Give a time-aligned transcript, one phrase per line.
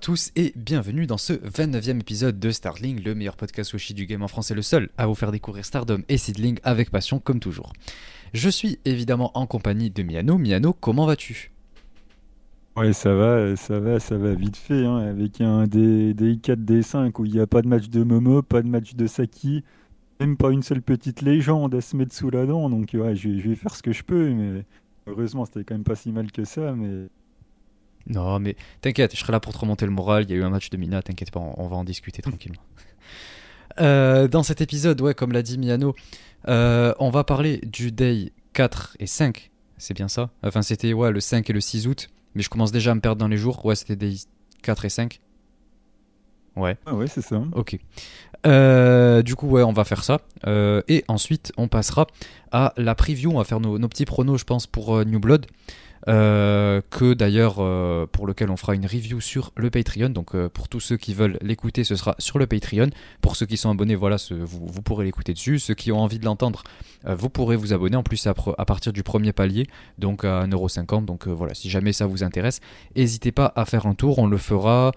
[0.00, 4.22] Tous et bienvenue dans ce 29e épisode de Starling, le meilleur podcast Washi du game
[4.22, 7.74] en français, le seul à vous faire découvrir Stardom et Seedling avec passion comme toujours.
[8.32, 10.38] Je suis évidemment en compagnie de Miano.
[10.38, 11.52] Miano, comment vas-tu?
[12.76, 16.60] Ouais, ça va, ça va, ça va vite fait, hein, avec un des, des 4
[16.60, 19.64] D5 où il n'y a pas de match de Momo, pas de match de Saki,
[20.18, 23.28] même pas une seule petite légende à se mettre sous la dent, donc ouais, je
[23.28, 24.64] vais faire ce que je peux, mais
[25.06, 27.08] heureusement c'était quand même pas si mal que ça, mais
[28.06, 30.24] Non, mais t'inquiète, je serai là pour te remonter le moral.
[30.24, 32.22] Il y a eu un match de Mina, t'inquiète pas, on, on va en discuter
[32.22, 32.62] tranquillement.
[33.80, 35.94] Euh, dans cet épisode, ouais, comme l'a dit Miano,
[36.48, 39.50] euh, on va parler du day 4 et 5.
[39.78, 40.30] C'est bien ça?
[40.42, 42.10] Enfin, c'était ouais, le 5 et le 6 août.
[42.34, 43.64] Mais je commence déjà à me perdre dans les jours.
[43.64, 44.14] Ouais, c'était day
[44.62, 45.20] 4 et 5.
[46.56, 46.76] Ouais.
[46.84, 47.42] ah ouais, c'est ça.
[47.52, 47.78] Ok.
[48.46, 50.20] Euh, du coup, ouais, on va faire ça.
[50.46, 52.06] Euh, et ensuite, on passera
[52.52, 53.30] à la preview.
[53.30, 55.46] On va faire nos, nos petits pronos, je pense, pour euh, New Blood.
[56.08, 60.08] Euh, que d'ailleurs, euh, pour lequel on fera une review sur le Patreon.
[60.08, 62.88] Donc, euh, pour tous ceux qui veulent l'écouter, ce sera sur le Patreon.
[63.20, 65.58] Pour ceux qui sont abonnés, voilà, vous, vous pourrez l'écouter dessus.
[65.58, 66.62] Ceux qui ont envie de l'entendre,
[67.04, 67.96] vous pourrez vous abonner.
[67.96, 69.66] En plus, à, partir du premier palier,
[69.98, 71.04] donc à 1,50€.
[71.04, 72.60] Donc, voilà, si jamais ça vous intéresse,
[72.96, 74.18] n'hésitez pas à faire un tour.
[74.18, 74.92] On le fera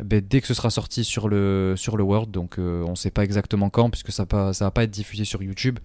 [0.00, 3.10] ben, dès que ce sera sorti sur le, sur le World, donc on ne sait
[3.10, 5.78] pas exactement quand, puisque ça ne va pas être diffusé sur YouTube,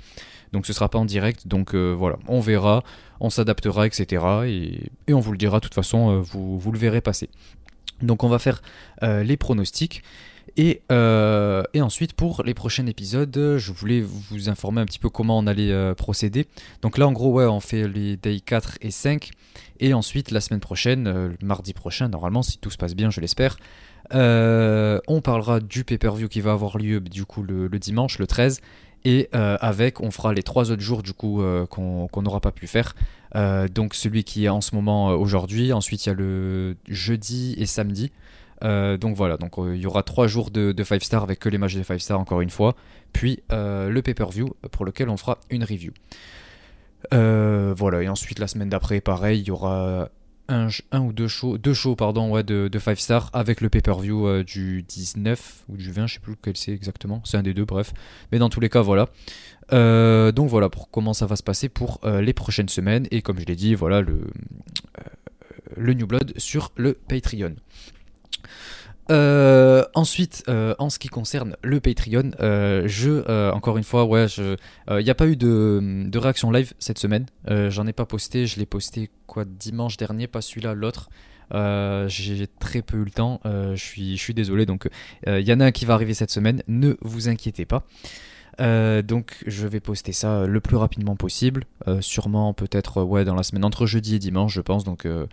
[0.51, 2.83] donc ce sera pas en direct, donc euh, voilà, on verra,
[3.19, 4.23] on s'adaptera, etc.
[4.47, 7.29] Et, on vous le dira, de toute façon, euh, vous, le verrez passer.
[8.01, 8.61] Donc on va faire
[9.03, 10.03] euh, les pronostics.
[10.57, 10.81] Et,
[11.79, 15.93] ensuite, pour les prochains épisodes, je voulais vous informer un petit peu comment on allait
[15.95, 16.47] procéder.
[16.81, 19.29] Donc là, en gros, ouais, on fait les day 4 et 5.
[19.79, 23.55] Et ensuite, la semaine prochaine, mardi prochain, normalement, si tout se passe bien, je l'espère,
[24.13, 28.61] euh, on parlera du pay-per-view qui va avoir lieu du coup le, dimanche, le 13.
[29.05, 32.51] Et euh, avec, on fera les trois autres jours du coup euh, qu'on n'aura pas
[32.51, 32.95] pu faire.
[33.33, 35.71] Donc celui qui est en ce moment aujourd'hui.
[35.73, 38.11] Ensuite, il y a le jeudi et samedi.
[38.61, 41.57] Donc voilà, donc il y aura trois jours de, de 5 stars avec que les
[41.57, 42.75] matchs de 5 stars encore une fois.
[43.13, 45.93] Puis le pay-per-view pour lequel on fera une review.
[47.11, 50.09] Voilà, et ensuite la semaine d'après, pareil, il y aura
[50.49, 54.27] un, ou deux shows, deux shows pardon, ouais, de, de 5 stars avec le pay-per-view
[54.27, 57.53] euh, du 19 ou du 20, je sais plus lequel c'est exactement, c'est un des
[57.53, 57.93] deux, bref.
[58.31, 59.09] Mais dans tous les cas, voilà.
[59.71, 63.07] Euh, donc voilà pour comment ça va se passer pour euh, les prochaines semaines.
[63.11, 67.55] Et comme je l'ai dit, voilà le New Blood sur le Patreon.
[69.09, 75.03] Euh, ensuite, euh, en ce qui concerne le Patreon, euh, je, encore une fois, il
[75.03, 77.25] n'y a pas eu de, de réaction live cette semaine.
[77.47, 81.09] J'en ai pas posté, je l'ai posté quoi dimanche dernier, pas celui-là, l'autre.
[82.07, 84.65] J'ai très peu eu le temps, je suis désolé.
[84.65, 84.87] Donc,
[85.25, 87.85] il y en a un qui va arriver cette semaine, ne vous inquiétez pas.
[88.59, 93.23] Euh, donc je vais poster ça le plus rapidement possible, Euh, sûrement peut-être euh, ouais
[93.23, 94.83] dans la semaine entre jeudi et dimanche je pense.
[94.83, 95.27] Donc euh,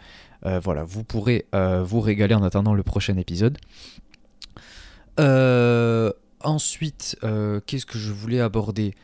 [0.45, 3.59] euh, voilà, vous pourrez euh, vous régaler en attendant le prochain épisode.
[5.19, 8.95] Euh, ensuite, euh, qu'est-ce que je voulais aborder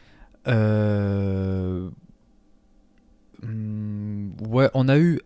[0.49, 1.89] Euh,
[3.43, 5.21] hmm, Ouais, on a eu.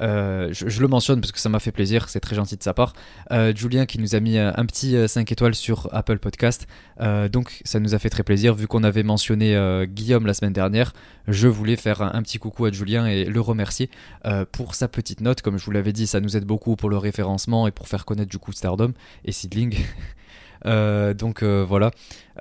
[0.00, 2.62] Euh, euh, je, le mentionne parce que ça m'a fait plaisir, c'est très gentil de
[2.62, 2.92] sa part.
[3.32, 6.66] Euh, Julien qui nous a mis un, un petit euh, 5 étoiles sur Apple Podcast.
[7.00, 8.54] Euh, donc ça nous a fait très plaisir.
[8.54, 10.92] Vu qu'on avait mentionné euh, Guillaume la semaine dernière,
[11.28, 13.90] je voulais faire un, petit coucou à Julien et le remercier
[14.26, 15.42] euh, pour sa petite note.
[15.42, 18.04] Comme je vous l'avais dit, ça nous aide beaucoup pour le référencement et pour faire
[18.04, 18.92] connaître du coup Stardom
[19.24, 19.76] et Seedling.
[20.66, 21.90] Euh, donc euh, voilà,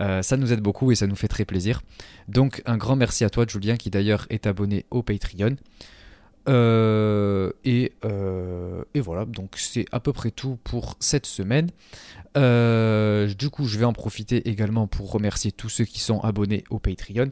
[0.01, 1.81] Euh, ça nous aide beaucoup et ça nous fait très plaisir.
[2.27, 5.55] Donc un grand merci à toi Julien qui d'ailleurs est abonné au Patreon.
[6.49, 11.69] Euh, et, euh, et voilà, donc c'est à peu près tout pour cette semaine.
[12.37, 16.63] Euh, du coup, je vais en profiter également pour remercier tous ceux qui sont abonnés
[16.69, 17.29] au Patreon.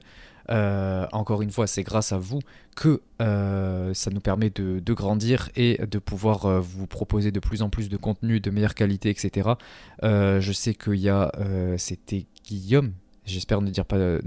[0.50, 2.40] Encore une fois, c'est grâce à vous
[2.76, 7.70] que ça nous permet de, de grandir et de pouvoir vous proposer de plus en
[7.70, 9.50] plus de contenu de meilleure qualité, etc.
[10.04, 11.32] Je sais qu'il y a,
[11.78, 12.94] c'était Guillaume,
[13.28, 13.72] j'espère ne,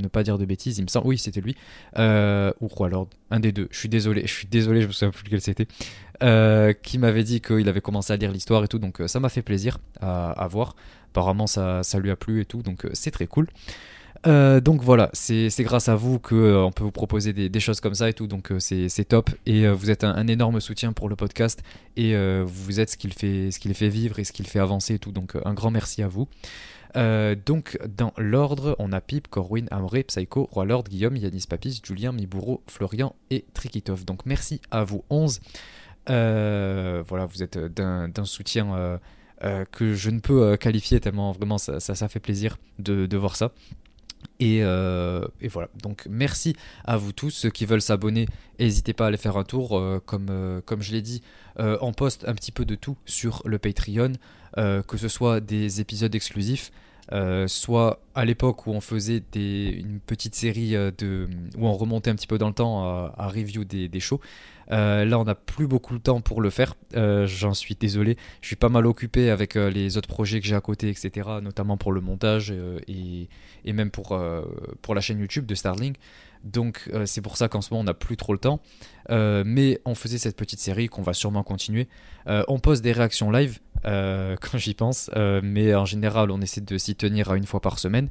[0.08, 1.56] pas, dire de bêtises, il me semble, oui, c'était lui,
[1.98, 5.10] euh, ou Lord, un des deux, je suis désolé, je suis désolé, je me souviens
[5.10, 5.66] plus lequel c'était,
[6.22, 9.20] euh, qui m'avait dit qu'il avait commencé à lire l'histoire et tout, donc euh, ça
[9.20, 10.76] m'a fait plaisir à, à voir.
[11.12, 13.48] Apparemment, ça, ça lui a plu et tout, donc euh, c'est très cool.
[14.26, 17.80] Euh, donc voilà, c'est grâce à vous que euh, on peut vous proposer des, choses
[17.80, 19.30] comme ça et tout, donc euh, c'est top.
[19.46, 21.62] Et vous êtes un, énorme soutien pour le podcast
[21.96, 22.14] et
[22.44, 25.12] vous êtes ce qu'il fait, ce fait vivre et ce qu'il fait avancer et tout.
[25.12, 26.28] Donc un grand merci à vous.
[26.94, 32.12] Donc dans l'ordre, on a Pip, Corwin, Amoré, Psycho, Roi Lord, Guillaume, Yanis Papis, Julien,
[32.12, 34.04] Miburo, Florian et Trikitov.
[34.04, 35.40] Donc merci à vous 11.
[36.08, 38.98] Euh, voilà, vous êtes d'un soutien
[39.72, 43.36] que je ne peux qualifier tellement vraiment ça, ça, ça fait plaisir de, de voir
[43.36, 43.52] ça.
[44.38, 45.68] Et, voilà.
[45.82, 47.30] Donc merci à vous tous.
[47.30, 48.26] Ceux qui veulent s'abonner,
[48.58, 49.82] n'hésitez pas à aller faire un tour.
[50.06, 51.22] comme, comme je l'ai dit,
[51.58, 54.12] on poste un petit peu de tout sur le Patreon,
[54.56, 56.70] que ce soit des épisodes exclusifs,
[57.12, 61.28] euh, soit à l'époque où on faisait une petite série euh, de,
[61.58, 64.20] où on remontait un petit peu dans le temps à, review des, shows.
[64.70, 66.74] Euh, là, on n'a plus beaucoup de temps pour le faire.
[66.94, 68.16] J'en suis désolé.
[68.40, 71.28] Je suis pas mal occupé avec les autres projets que j'ai à côté, etc.
[71.42, 72.54] Notamment pour le montage
[72.86, 73.28] et,
[73.64, 74.18] et, même pour,
[74.82, 75.94] pour la chaîne YouTube de Starling.
[76.44, 78.60] Donc c'est pour ça qu'en ce moment on n'a plus trop le temps.
[79.08, 81.88] mais on faisait cette petite série qu'on va sûrement continuer.
[82.26, 85.10] on pose des réactions live euh, quand j'y pense.
[85.16, 88.08] Euh, mais en général, on essaie de s'y tenir à une fois par semaine.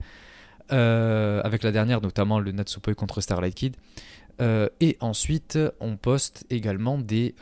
[0.72, 3.76] Euh, avec la dernière, notamment le Natsupoi contre Starlight Kid.
[4.40, 7.36] et ensuite, on poste également des,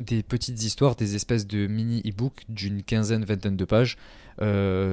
[0.00, 3.96] des petites histoires, des espèces de mini e-books d'une quinzaine, vingtaine de pages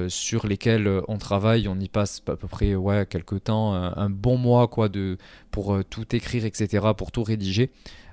[0.08, 1.68] sur lesquels on travaille.
[1.68, 5.18] On y passe à peu près ouais, quelques temps, un, bon mois quoi, de,
[5.50, 7.70] pour tout écrire, etc., pour tout rédiger.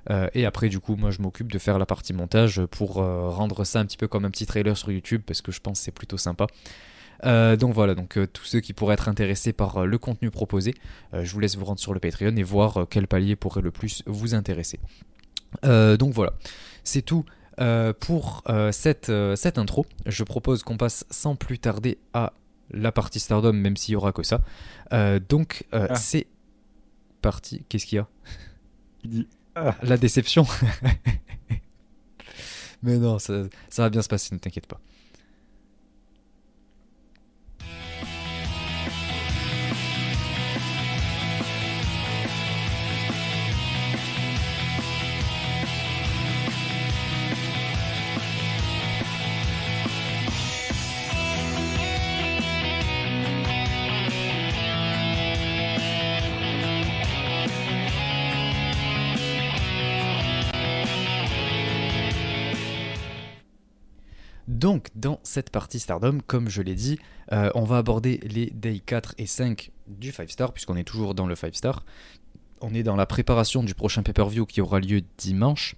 [0.08, 3.28] Euh, et après, du coup, moi, je m'occupe de faire la partie montage pour euh,
[3.28, 5.78] rendre ça un petit peu comme un petit trailer sur YouTube parce que je pense
[5.78, 6.46] que c'est plutôt sympa.
[7.26, 10.74] Euh, donc voilà, donc tous ceux qui pourraient être intéressés par le contenu proposé,
[11.12, 14.02] je vous laisse vous rendre sur le Patreon et voir quel palier pourrait le plus
[14.06, 14.80] vous intéresser.
[15.62, 16.32] donc voilà,
[16.82, 17.26] c'est tout
[18.00, 18.42] pour
[18.72, 19.86] cette, cette intro.
[20.06, 22.32] Je propose qu'on passe sans plus tarder à
[22.70, 24.40] la partie Stardom, même s'il y aura que ça.
[25.28, 25.94] donc ah.
[25.94, 26.26] c'est
[27.20, 27.64] parti.
[27.68, 28.08] Qu'est-ce qu'il y a?
[29.82, 30.46] La déception.
[32.82, 34.80] Mais non, ça, ça va bien se passer, ne t'inquiète pas.
[64.60, 66.98] Donc, dans cette partie Stardom, comme je l'ai dit,
[67.32, 71.14] euh, on va aborder les Day 4 et 5 du 5 Star, puisqu'on est toujours
[71.14, 71.82] dans le 5 Star.
[72.60, 75.76] On est dans la préparation du prochain pay-per-view qui aura lieu dimanche.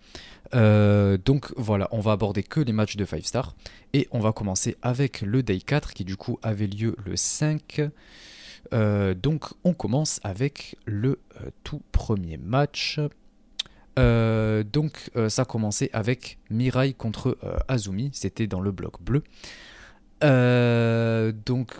[0.57, 3.55] Euh, donc voilà, on va aborder que les matchs de 5 Star.
[3.93, 7.83] Et on va commencer avec le Day 4 qui du coup avait lieu le 5.
[8.73, 11.21] Euh, donc on commence avec le
[11.63, 12.99] tout premier match.
[13.99, 19.03] Euh, donc euh, ça a commencé avec Mirai contre euh, Azumi, c'était dans le bloc
[19.03, 19.23] bleu.
[21.47, 21.73] donc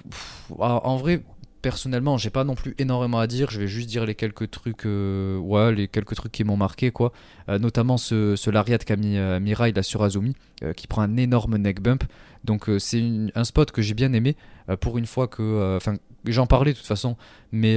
[0.59, 1.23] en vrai,
[1.63, 3.51] personnellement, j'ai pas non plus énormément à dire.
[3.51, 7.13] Je vais juste dire les quelques trucs, ouais, les quelques trucs qui m'ont marqué, quoi.
[7.49, 10.35] notamment ce, ce lariat qu'a mis Mirai là sur Azumi,
[10.77, 12.05] qui prend un énorme neck bump.
[12.43, 13.03] Donc c'est
[13.35, 14.37] un spot que j'ai bien aimé.
[14.81, 15.95] pour une fois que, enfin,
[16.27, 17.17] j'en parlais de toute façon,
[17.53, 17.77] mais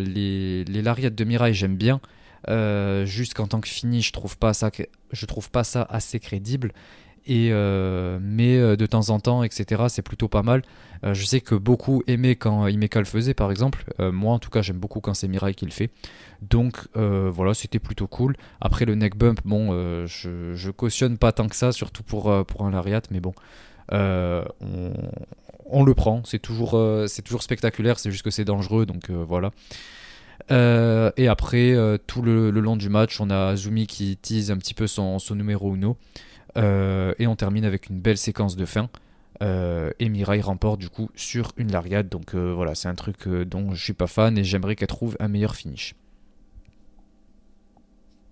[0.00, 2.00] les, les lariats de Mirai j'aime bien.
[2.48, 4.70] Euh, juste qu'en tant que fini, je trouve pas ça,
[5.12, 6.72] je trouve pas ça assez crédible.
[7.26, 9.84] Et euh, mais euh, de temps en temps, etc.
[9.88, 10.62] C'est plutôt pas mal.
[11.02, 13.84] je sais que beaucoup aimaient quand Imeka le faisait, par exemple.
[13.98, 15.90] moi, en tout cas, j'aime beaucoup quand c'est Mirai qui le fait.
[16.42, 18.36] Donc voilà, c'était plutôt cool.
[18.60, 19.70] Après le neck bump, bon,
[20.06, 23.34] je, cautionne pas tant que ça, surtout pour pour un lariat, mais bon.
[23.90, 24.44] On,
[25.66, 29.50] on, le prend, c'est toujours, c'est toujours spectaculaire, c'est juste que c'est dangereux, donc voilà.
[30.50, 34.58] Euh, et après, euh, tout le, long du match, on a Azumi qui tease un
[34.58, 35.96] petit peu son, numéro uno.
[36.56, 38.88] Euh, et on termine avec une belle séquence de fin.
[39.40, 42.08] et Mirai remporte du coup sur une lariade.
[42.08, 45.28] Donc voilà, c'est un truc dont je suis pas fan et j'aimerais qu'elle trouve un
[45.28, 45.94] meilleur finish.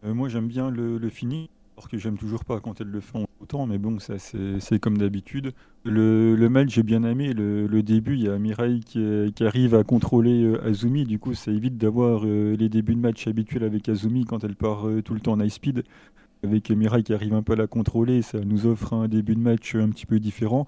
[0.02, 1.48] moi j'aime bien le, le finish
[1.88, 3.26] que j'aime toujours pas quand elles le font
[3.66, 5.52] mais bon, ça c'est comme d'habitude.
[5.84, 7.32] Le, match, j'ai bien aimé.
[7.32, 11.04] Le, début, il y a Mirai qui, arrive à contrôler euh, Azumi.
[11.04, 14.54] Du coup, ça évite d'avoir euh, les débuts de match habituels avec Azumi quand elle
[14.56, 15.84] part euh, tout le temps en high speed.
[16.44, 19.40] Avec Mirai qui arrive un peu à la contrôler, ça nous offre un début de
[19.40, 20.66] match un petit peu différent.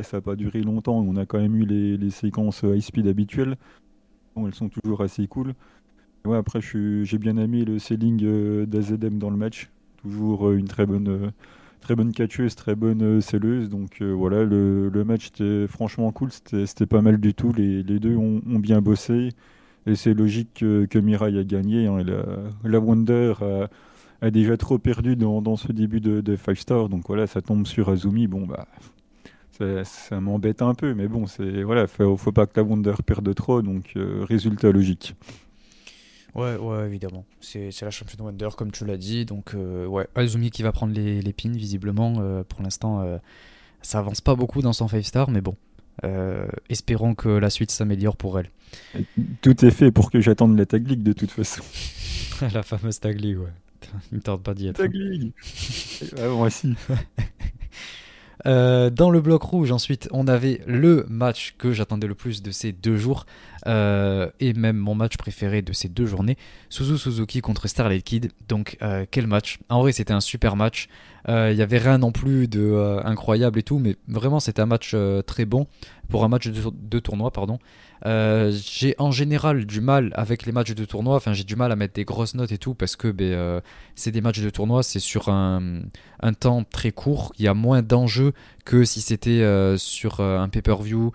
[0.00, 0.98] ça n'a pas duré longtemps.
[0.98, 3.56] On a quand même eu les, séquences high speed habituelles.
[4.36, 5.54] Elles sont toujours assez cool.
[6.32, 9.70] Après, j'ai bien aimé le selling d'AZM dans le match
[10.04, 11.32] toujours une très bonne,
[11.84, 13.68] très bonne catcheuse, très bonne euh, selleuse.
[13.68, 17.52] Donc voilà, le, match était franchement cool, c'était pas mal du tout.
[17.52, 19.30] Les, deux ont, bien bossé.
[19.86, 21.86] Et c'est logique que, que, Mirai a gagné.
[21.86, 21.98] Hein.
[22.64, 23.34] La, Wonder
[24.22, 26.88] a, déjà trop perdu dans, ce début de, de Five Star.
[26.88, 28.26] Donc voilà, ça tombe sur Azumi.
[28.26, 28.66] Bon, bah,
[29.52, 30.94] ça, ça m'embête un peu.
[30.94, 33.60] Mais bon, c'est voilà, faut, faut pas que la Wonder perde trop.
[33.60, 33.92] Donc
[34.26, 35.14] résultat logique.
[36.34, 37.24] Ouais, ouais, évidemment.
[37.40, 39.24] C'est la championne Wonder, comme tu l'as dit.
[39.24, 42.16] Donc, euh, ouais, Azumi qui va prendre les, les pins, visiblement.
[42.18, 43.18] Euh, pour l'instant, euh,
[43.82, 45.56] ça avance pas beaucoup dans son 5 star, mais bon.
[46.68, 48.50] espérons que la suite s'améliore pour elle.
[49.42, 51.62] Tout est fait pour que j'attende la Tag League de toute façon.
[52.52, 53.52] la fameuse Tag League, ouais.
[54.10, 54.76] Il ne tarde pas d'y être.
[54.76, 55.32] Tag League
[56.18, 56.74] ah, Moi aussi.
[58.46, 62.50] Euh, dans le bloc rouge, ensuite, on avait le match que j'attendais le plus de
[62.50, 63.26] ces deux jours,
[63.66, 66.36] euh, et même mon match préféré de ces deux journées,
[66.68, 68.32] Suzu Suzuki contre Starlight Kid.
[68.48, 70.88] Donc, euh, quel match En vrai, c'était un super match.
[71.26, 74.94] Il n'y avait rien non plus de incroyable et tout, mais vraiment, c'était un match
[75.26, 75.66] très bon
[76.10, 77.58] pour un match de, de tournoi, pardon.
[78.06, 81.72] Euh, j'ai en général du mal avec les matchs de tournoi, enfin j'ai du mal
[81.72, 83.60] à mettre des grosses notes et tout parce que ben, euh,
[83.94, 85.80] c'est des matchs de tournoi, c'est sur un,
[86.20, 88.34] un, temps très court, il y a moins d'enjeux
[88.64, 91.12] que si c'était euh, sur un pay-per-view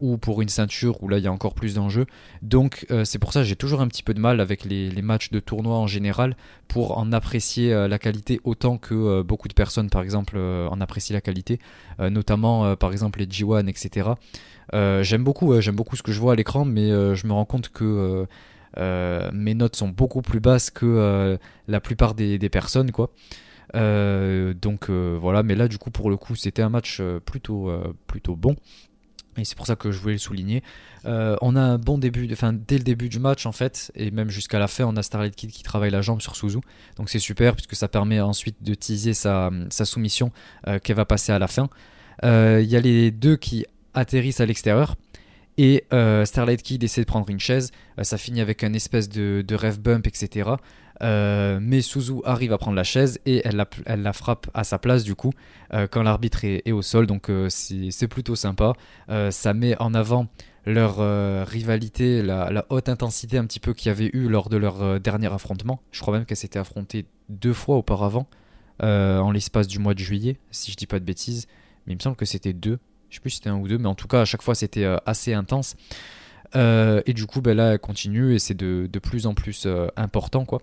[0.00, 2.06] ou pour une ceinture où là il y a encore plus d'enjeux.
[2.42, 5.30] Donc c'est pour ça que j'ai toujours un petit peu de mal avec les, matchs
[5.30, 6.36] de tournoi en général
[6.68, 11.20] pour en apprécier la qualité autant que beaucoup de personnes par exemple en apprécient la
[11.20, 11.58] qualité,
[11.98, 14.10] notamment par exemple les G1 etc.
[14.74, 17.32] Euh, j'aime beaucoup, j'aime beaucoup ce que je vois à l'écran, mais euh, je me
[17.32, 18.26] rends compte que
[18.76, 23.10] euh, mes notes sont beaucoup plus basses que la plupart des, personnes, quoi.
[23.74, 27.70] Donc voilà, mais là du coup pour le coup c'était un match plutôt
[28.06, 28.56] plutôt bon
[29.36, 30.62] et c'est pour ça que je voulais le souligner.
[31.04, 34.30] on a un bon début, enfin dès le début du match en fait, et même
[34.30, 36.58] jusqu'à la fin, on a Starlight Kid qui travaille la jambe sur Suzu.
[36.96, 40.32] Donc c'est super puisque ça permet ensuite de teaser sa, soumission
[40.82, 41.68] qu'elle va passer à la fin.
[42.22, 44.96] Il y a les deux qui atterrissent à l'extérieur.
[45.60, 47.72] Et euh, Starlight Kid essaie de prendre une chaise.
[47.98, 50.50] Euh, ça finit avec un espèce de, de bump, etc.
[51.02, 55.04] Euh, mais Suzu arrive à prendre la chaise et elle la, frappe à sa place
[55.04, 55.32] du coup
[55.90, 57.06] quand l'arbitre est, au sol.
[57.06, 58.72] Donc c'est plutôt sympa.
[59.30, 60.26] ça met en avant
[60.66, 60.98] leur
[61.46, 64.98] rivalité, la, la, haute intensité un petit peu qu'il y avait eu lors de leur
[65.00, 65.80] dernier affrontement.
[65.92, 68.26] Je crois même qu'elle s'était affrontée deux fois auparavant
[68.80, 71.46] en l'espace du mois de juillet, si je dis pas de bêtises.
[71.86, 72.78] Mais il me semble que c'était deux.
[73.08, 74.54] Je sais plus si c'était un ou deux, mais en tout cas, à chaque fois,
[74.54, 75.76] c'était euh, assez intense.
[76.56, 79.64] Euh, et du coup, ben là, elle continue et c'est de, de, plus en plus
[79.66, 80.60] euh, important, quoi.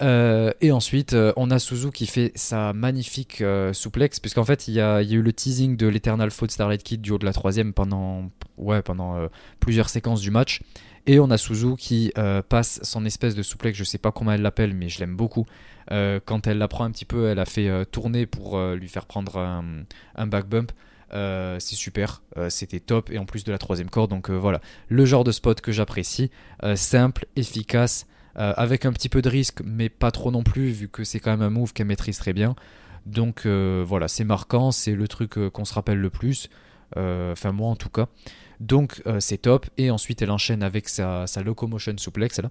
[0.00, 3.42] et ensuite, on a Suzu qui fait sa magnifique
[3.72, 7.12] souplex, puisqu'en fait, il y, a, eu le teasing de l'Eternal Faute Starlight Kid du
[7.12, 9.28] haut de la troisième pendant, ouais, pendant
[9.60, 10.60] plusieurs séquences du match.
[11.06, 12.12] Et on a Suzu qui
[12.48, 15.46] passe son espèce de souplex, je sais pas comment elle l'appelle, mais je l'aime beaucoup.
[15.88, 19.38] quand elle la prend un petit peu, elle a fait tourner pour lui faire prendre
[19.38, 19.84] un,
[20.16, 20.72] un back bump.
[21.14, 24.10] Euh, c'est super, euh, c'était top et en plus de la troisième corde.
[24.10, 26.30] Donc euh, voilà, le genre de spot que j'apprécie,
[26.74, 28.06] simple, efficace,
[28.36, 31.30] avec un petit peu de risque, mais pas trop non plus, vu que c'est quand
[31.30, 32.56] même un move qu'elle maîtrise très bien.
[33.06, 36.48] Donc voilà, c'est marquant, c'est le truc qu'on se rappelle le plus,
[36.96, 38.08] enfin moi en tout cas.
[38.58, 39.66] Donc c'est top.
[39.78, 42.50] Et ensuite elle enchaîne avec sa, locomotion suplex là,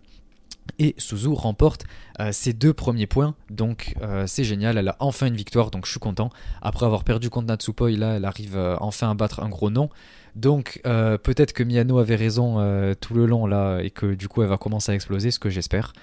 [0.79, 1.85] et Suzu remporte
[2.19, 5.85] euh, ses deux premiers points, donc euh, c'est génial, elle a enfin une victoire, donc
[5.85, 6.29] je suis content.
[6.61, 9.89] Après avoir perdu contre Natsupoi, là elle arrive euh, enfin à battre un gros nom.
[10.35, 12.55] Donc peut-être que Miyano avait raison
[12.99, 15.51] tout le long là, et que du coup elle va commencer à exploser, ce que
[15.51, 15.93] j'espère.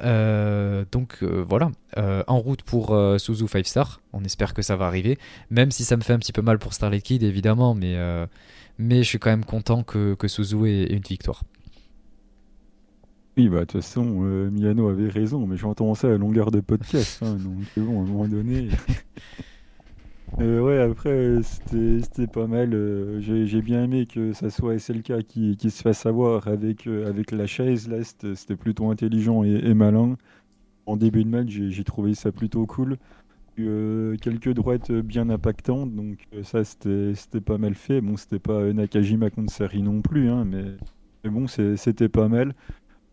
[0.00, 5.70] donc voilà, en route pour Suzu 5 Star, on espère que ça va arriver, même
[5.70, 7.96] si ça me fait un petit peu mal pour Starlight Kid évidemment, mais,
[8.78, 11.40] je suis quand même content que Suzu ait une victoire.
[13.36, 16.60] Oui, bah, de toute façon, euh, Miano avait raison, mais j'entends ça à longueur de
[16.60, 18.68] podcast, hein, donc bon, à un moment donné.
[20.40, 22.74] Euh, ouais, après, c'était pas mal.
[22.74, 27.30] Euh, j'ai bien aimé que ça soit SLK qui, qui se fasse avoir avec, avec
[27.30, 27.88] la chaise.
[27.88, 30.16] Là, c'était plutôt intelligent et, malin.
[30.86, 32.96] En début de match, j'ai trouvé ça plutôt cool.
[33.56, 38.00] quelques droites bien impactantes, donc ça, c'était pas mal fait.
[38.00, 40.64] Bon, c'était pas Nakajima contre Sari non plus, hein, mais,
[41.22, 42.54] mais bon, c'était pas mal.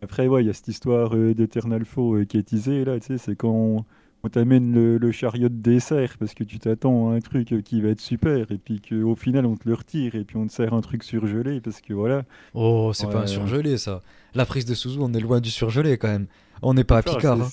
[0.02, 2.98] Après, ouais, il y a cette histoire euh, d'Eternal Faux euh, qui est teasée, là,
[2.98, 3.84] tu sais, c'est quand
[4.24, 7.80] on, t'amène le, chariot de dessert parce que tu t'attends à un truc euh, qui
[7.80, 10.52] va être super et puis qu'au final on te le retire et puis on te
[10.52, 12.24] sert un truc surgelé parce que voilà.
[12.54, 14.00] Oh, c'est pas un surgelé ça.
[14.34, 16.26] La prise de Suzu, on est loin du surgelé quand même.
[16.62, 17.40] On n'est pas à Picard.
[17.40, 17.50] Hein.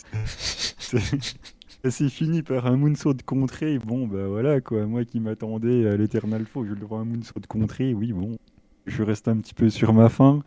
[1.89, 3.79] C'est fini par un moonsault de contrée.
[3.79, 4.85] Bon, bah voilà quoi.
[4.85, 7.93] Moi qui m'attendais à l'Eternal Faux, je le vois un moonsault de contrée.
[7.93, 8.37] Oui, bon
[8.85, 10.43] je reste un petit peu sur ma fin.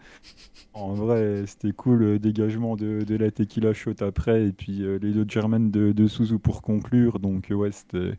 [0.74, 5.12] En vrai, c'était cool, le dégagement de, la tequila shot après, et puis euh, les
[5.12, 7.18] deux German de, de, Suzu pour conclure.
[7.18, 8.18] Donc, ouais, c'était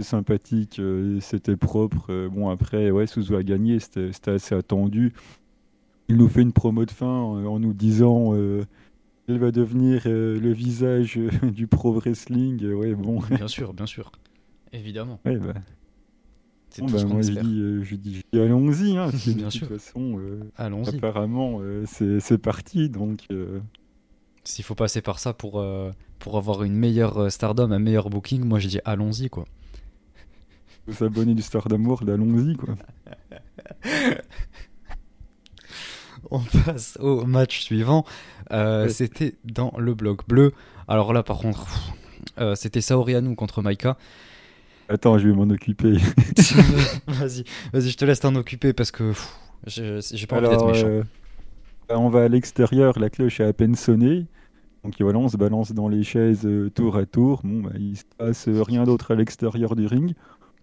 [0.00, 2.06] sympathique, euh, c'était propre.
[2.10, 5.12] Euh, bon, après, ouais, Suzu a gagné, c'était assez attendu.
[6.08, 8.34] Il nous fait une promo de fin en, nous disant
[9.28, 12.64] elle va devenir le visage du pro wrestling.
[12.72, 13.20] Ouais, bon.
[13.30, 14.10] Bien sûr, bien sûr.
[14.72, 15.20] Évidemment.
[15.26, 15.52] Ouais, bah,
[16.78, 19.68] bah, moi, je dis, euh, je dis, allons-y, hein, Bien de sûr.
[19.68, 23.20] toute façon, euh, apparemment, euh, c'est parti, donc.
[24.44, 25.62] S'il faut passer par ça pour,
[26.18, 29.44] pour avoir une meilleure stardom, un meilleur booking, moi je dis allons-y, quoi.
[30.86, 32.74] Faut s'abonner du Stardom World, allons-y quoi.
[36.30, 38.04] On passe au match suivant.
[38.52, 38.88] Euh, Ouais.
[38.88, 40.52] C'était dans le bloc bleu.
[40.88, 41.66] Alors là, par contre,
[42.38, 43.96] euh, c'était Saori Anou contre Maika.
[44.88, 45.92] Attends, je vais m'en occuper.
[47.06, 49.12] vas-y, vas-y, je te laisse t'en occuper parce que
[49.66, 50.86] j'ai pas envie d'être Alors, méchant.
[50.86, 51.02] euh,
[51.88, 54.26] bah, on va à l'extérieur, la cloche est à peine sonnée.
[54.84, 57.40] Donc voilà, on se balance dans les chaises euh, tour à tour.
[57.44, 60.14] Bon, bah, il se passe euh, rien d'autre à l'extérieur du ring.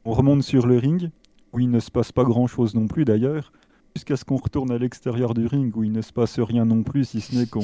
[0.05, 1.09] On remonte sur le ring,
[1.53, 3.51] où il ne se passe pas grand-chose non plus d'ailleurs,
[3.95, 6.83] jusqu'à ce qu'on retourne à l'extérieur du ring, où il ne se passe rien non
[6.83, 7.61] plus, si ce n'est qu'on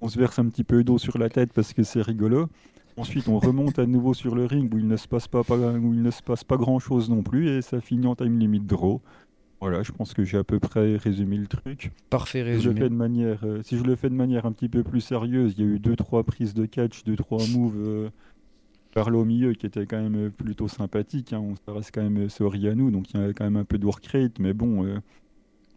[0.00, 2.48] on se verse un petit peu d'eau sur la tête parce que c'est rigolo.
[2.96, 5.56] Ensuite, on remonte à nouveau sur le ring, où il ne se passe pas, pas-
[5.56, 8.60] où il ne se passe pas grand-chose non plus, et ça finit en time limit
[8.60, 9.00] draw.
[9.60, 11.90] Voilà, je pense que j'ai à peu près résumé le truc.
[12.10, 12.80] Parfait Si je, le résumé.
[12.80, 15.54] fais de manière, euh, si je le fais de manière un petit peu plus sérieuse,
[15.56, 18.10] il y a eu deux trois prises de catch, deux trois moves euh,
[18.92, 21.32] par là au milieu qui étaient quand même plutôt sympathiques.
[21.32, 21.40] hein.
[21.40, 23.78] On ça reste quand même euh, nous, donc il y a quand même un peu
[23.78, 24.84] de work rate, mais bon.
[24.84, 24.98] euh,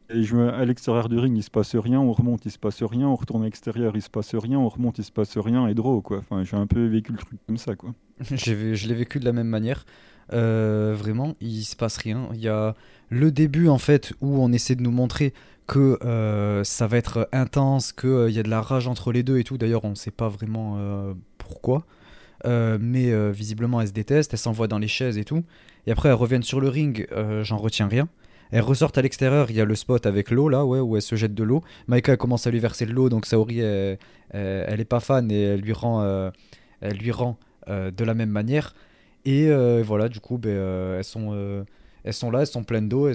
[0.10, 0.24] et
[0.54, 3.16] à l'extérieur du ring, il se passe rien, on remonte, il se passe rien, on
[3.16, 6.02] retourne à l'extérieur, il se passe rien, on remonte, il se passe rien, et draw
[6.02, 6.20] quoi.
[6.20, 7.94] Enfin, j'ai un peu vécu le truc comme ça quoi.
[8.22, 9.86] Je l'ai vécu de la même manière.
[10.34, 12.30] Euh, vraiment, il se passe rien.
[12.34, 12.76] Il y a
[13.10, 15.34] le début en fait où on essaie de nous montrer
[15.68, 19.38] que euh, ça va être intense, qu'il y a de la rage entre les deux
[19.38, 19.58] et tout.
[19.58, 21.86] D'ailleurs, on ne sait pas vraiment euh, pourquoi.
[22.46, 25.44] Euh, mais euh, visiblement, elles se détestent, elles s'envoient dans les chaises et tout.
[25.86, 28.08] Et après, elles reviennent sur le ring, euh, j'en retiens rien.
[28.52, 31.02] Elles ressortent à l'extérieur, il y a le spot avec l'eau là, ouais, où elle
[31.02, 31.64] se jette de l'eau.
[31.88, 35.62] Maika commence à lui verser de l'eau, donc Saori, elle, est pas fan et elle
[35.62, 36.30] lui rend, euh,
[36.82, 37.38] elle lui rend
[37.70, 38.76] euh, de la même manière.
[39.26, 41.66] Et euh, voilà, du coup, ben, elles, sont,
[42.04, 43.14] elles sont là, elles sont pleines d'eau, et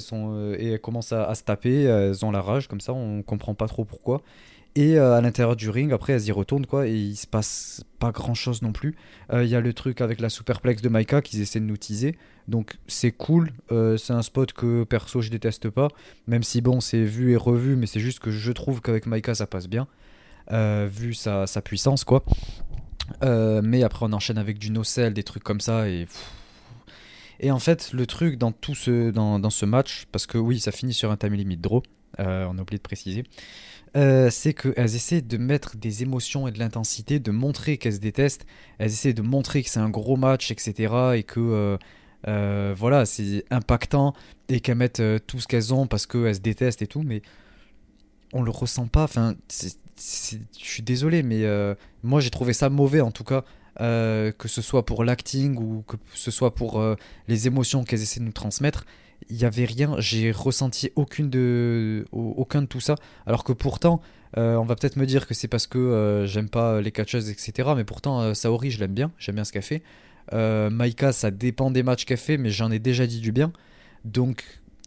[0.61, 3.85] elles commencent à, se taper, elles ont la rage, comme ça, on comprend pas trop
[3.85, 4.23] pourquoi.
[4.75, 7.85] Et euh, à l'intérieur du ring, après, elles y retournent, quoi, et il se passe
[7.99, 8.97] pas grand chose non plus.
[9.31, 11.77] Euh, Il y a le truc avec la superplex de Maika qu'ils essaient de nous
[11.77, 12.17] teaser,
[12.49, 13.51] donc c'est cool.
[13.71, 15.89] Euh, c'est un spot que perso je déteste pas,
[16.27, 19.35] même si bon, c'est vu et revu, mais c'est juste que je trouve qu'avec Maika
[19.35, 19.87] ça passe bien,
[20.51, 22.25] vu sa, sa puissance, quoi.
[23.23, 25.87] Mais après, on enchaîne avec du nocel, des trucs comme ça.
[25.89, 26.07] Et,
[27.41, 30.61] et en fait, le truc dans tout ce, dans, dans ce match, parce que oui,
[30.61, 31.83] ça finit sur un time limit draw,
[32.19, 32.23] on
[32.59, 33.25] a oublié de préciser,
[33.95, 37.99] euh, c'est qu'elles essaient de mettre des émotions et de l'intensité, de montrer qu'elles se
[37.99, 38.47] détestent.
[38.79, 40.95] Elles essaient de montrer que c'est un gros match, etc.
[41.15, 41.77] Et que euh,
[42.29, 44.15] euh, voilà, c'est impactant
[44.49, 47.03] et qu'elles mettent tout ce qu'elles ont parce qu'elles se détestent et tout.
[47.03, 47.21] Mais
[48.33, 49.05] on le ressent pas.
[49.05, 51.45] Enfin, je suis désolé, mais
[52.03, 53.45] moi j'ai trouvé ça mauvais en tout cas.
[53.79, 56.83] que ce soit pour l'acting ou que ce soit pour
[57.29, 58.87] les émotions qu'elles essaient de nous transmettre,
[59.31, 59.95] il y avait rien.
[59.99, 62.97] J'ai ressenti aucune de, au- aucun de tout ça.
[63.27, 64.01] Alors que pourtant,
[64.39, 67.29] euh, on va peut-être me dire que c'est parce que euh, j'aime pas les catcheuses,
[67.31, 67.71] etc.
[67.77, 69.11] Mais pourtant, euh, Saori, je l'aime bien.
[69.19, 69.83] J'aime bien ce qu'elle fait.
[70.33, 73.53] Euh, Maika, ça dépend des matchs qu'elle fait, mais j'en ai déjà dit du bien.
[74.05, 74.45] Donc,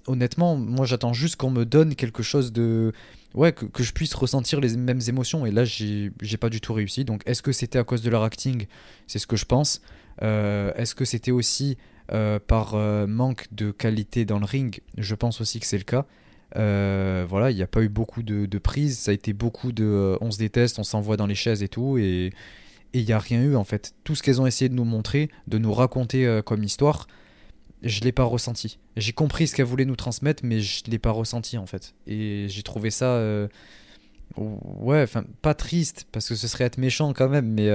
[0.08, 2.93] honnêtement, moi j'attends juste qu'on me donne quelque chose de.
[3.34, 5.45] Ouais, que, je puisse ressentir les mêmes émotions.
[5.45, 7.04] Et là, j'ai pas du tout réussi.
[7.04, 8.65] Donc, est-ce que c'était à cause de leur acting?
[9.08, 9.82] C'est ce que je pense.
[10.21, 11.78] Euh, est-ce que c'était aussi
[12.12, 15.84] euh, par euh, manque de qualité dans le ring Je pense aussi que c'est le
[15.84, 16.06] cas.
[16.56, 19.00] Euh, voilà, il n'y a pas eu beaucoup de, prises.
[19.00, 21.98] Ça a été beaucoup de on se déteste, on s'envoie dans les chaises et tout.
[21.98, 22.32] Et
[22.94, 23.96] il n'y a rien eu en fait.
[24.04, 27.08] Tout ce qu'elles ont essayé de nous montrer, de nous raconter comme histoire,
[27.82, 28.78] je l'ai pas ressenti.
[28.98, 31.96] J'ai compris ce qu'elle voulait nous transmettre, mais je l'ai pas ressenti en fait.
[32.06, 33.20] Et j'ai trouvé ça,
[34.38, 37.72] ouais, enfin pas triste parce que ce serait être méchant quand même, mais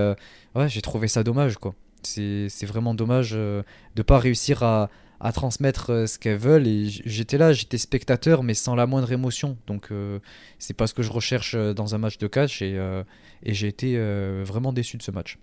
[0.54, 1.74] ouais, j'ai trouvé ça dommage quoi.
[2.06, 3.62] C'est vraiment dommage euh,
[3.96, 6.66] de pas réussir à, à transmettre euh, ce qu'elles veulent.
[6.66, 9.56] Et j'étais là, j'étais spectateur, mais sans la moindre émotion.
[9.66, 10.18] Donc euh,
[10.58, 13.04] c'est pas ce que je recherche euh, dans un match de catch et, euh,
[13.42, 15.38] et j'ai été euh, vraiment déçu de ce match.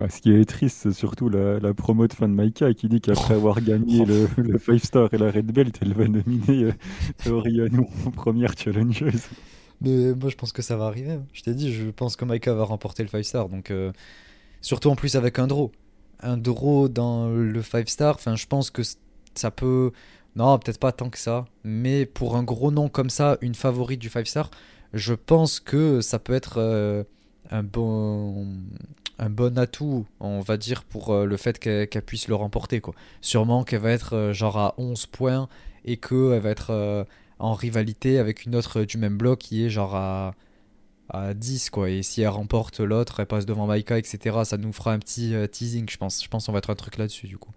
[0.00, 3.00] Ah, ce qui est triste, c'est surtout la, la promo de fan Maika qui dit
[3.00, 6.72] qu'après avoir gagné le, le 5 star et la Red Belt, elle va nominer
[7.26, 9.28] Anou en première challengeuse.
[9.80, 11.12] Mais moi, je pense que ça va arriver.
[11.12, 11.26] hein.
[11.32, 13.48] Je t'ai dit, je pense que Maika va remporter le 5 star.
[13.48, 13.70] Donc,
[14.60, 15.72] surtout en plus avec un draw.
[16.20, 18.82] Un draw dans le 5 star, enfin, je pense que
[19.34, 19.92] ça peut.
[20.36, 21.46] Non, peut-être pas tant que ça.
[21.64, 24.50] Mais pour un gros nom comme ça, une favorite du 5 star,
[24.92, 27.04] je pense que ça peut être euh,
[27.50, 28.46] un bon.
[29.20, 32.80] Un bon atout, on va dire, pour euh, le fait qu'elle puisse le remporter.
[32.80, 32.94] Quoi.
[33.20, 35.48] Sûrement qu'elle va être euh, genre à 11 points
[35.84, 37.06] et qu'elle va être
[37.40, 40.34] en rivalité avec une autre du même bloc qui est genre à,
[41.08, 44.72] à 10 quoi et si elle remporte l'autre elle passe devant Maika etc ça nous
[44.72, 47.26] fera un petit euh, teasing je pense je pense qu'on va être un truc là-dessus
[47.26, 47.52] du coup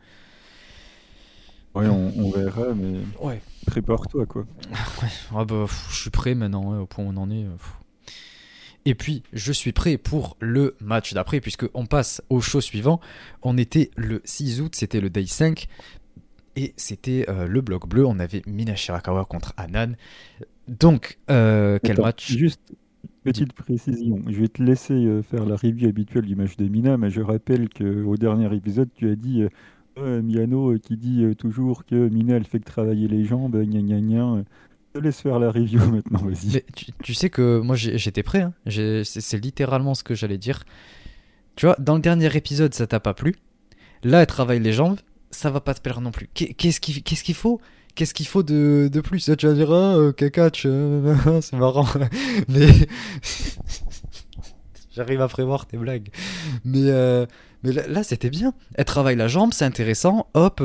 [1.73, 4.45] Ouais, on, on verra, mais ouais prépare-toi quoi.
[5.33, 7.51] ah bah pff, je suis prêt maintenant ouais, au point où on en est euh,
[7.51, 7.75] pff.
[8.85, 12.99] Et puis, je suis prêt pour le match d'après, puisque on passe au show suivant.
[13.43, 15.67] On était le 6 août, c'était le day 5.
[16.55, 18.05] Et c'était euh, le bloc bleu.
[18.05, 19.95] On avait Mina Shirakawa contre Anan.
[20.67, 22.31] Donc, euh, quel match?
[22.31, 22.73] Juste
[23.23, 24.19] petite précision.
[24.27, 27.21] Je vais te laisser euh, faire la review habituelle du match de Mina, mais je
[27.21, 29.43] rappelle qu'au dernier épisode, tu as dit
[29.97, 34.43] Miano qui dit toujours que Mina elle fait que travailler les jambes, gna gna gna.
[34.93, 36.63] Je te laisse faire la review maintenant, vas-y.
[37.03, 38.53] Tu, sais que moi j'étais prêt, hein.
[38.65, 40.63] c'est littéralement ce que j'allais dire.
[41.55, 43.35] Tu vois, dans le dernier épisode, ça t'a pas plu.
[44.03, 44.99] Là, elle travaille les jambes,
[45.31, 46.27] ça va pas te plaire non plus.
[46.33, 47.61] Qu'est-ce qu'il qu'est-ce qu'il faut
[47.95, 49.29] Qu'est-ce qu'il faut de, de, plus?
[49.37, 51.87] Tu vas dire, ah, euh, euh c'est marrant.
[52.47, 52.67] Mais.
[54.93, 56.09] J'arrive à prévoir tes blagues.
[56.65, 57.25] Mais, euh,
[57.63, 58.53] mais là, c'était bien.
[58.75, 60.27] Elle travaille la jambe, c'est intéressant.
[60.33, 60.61] Hop,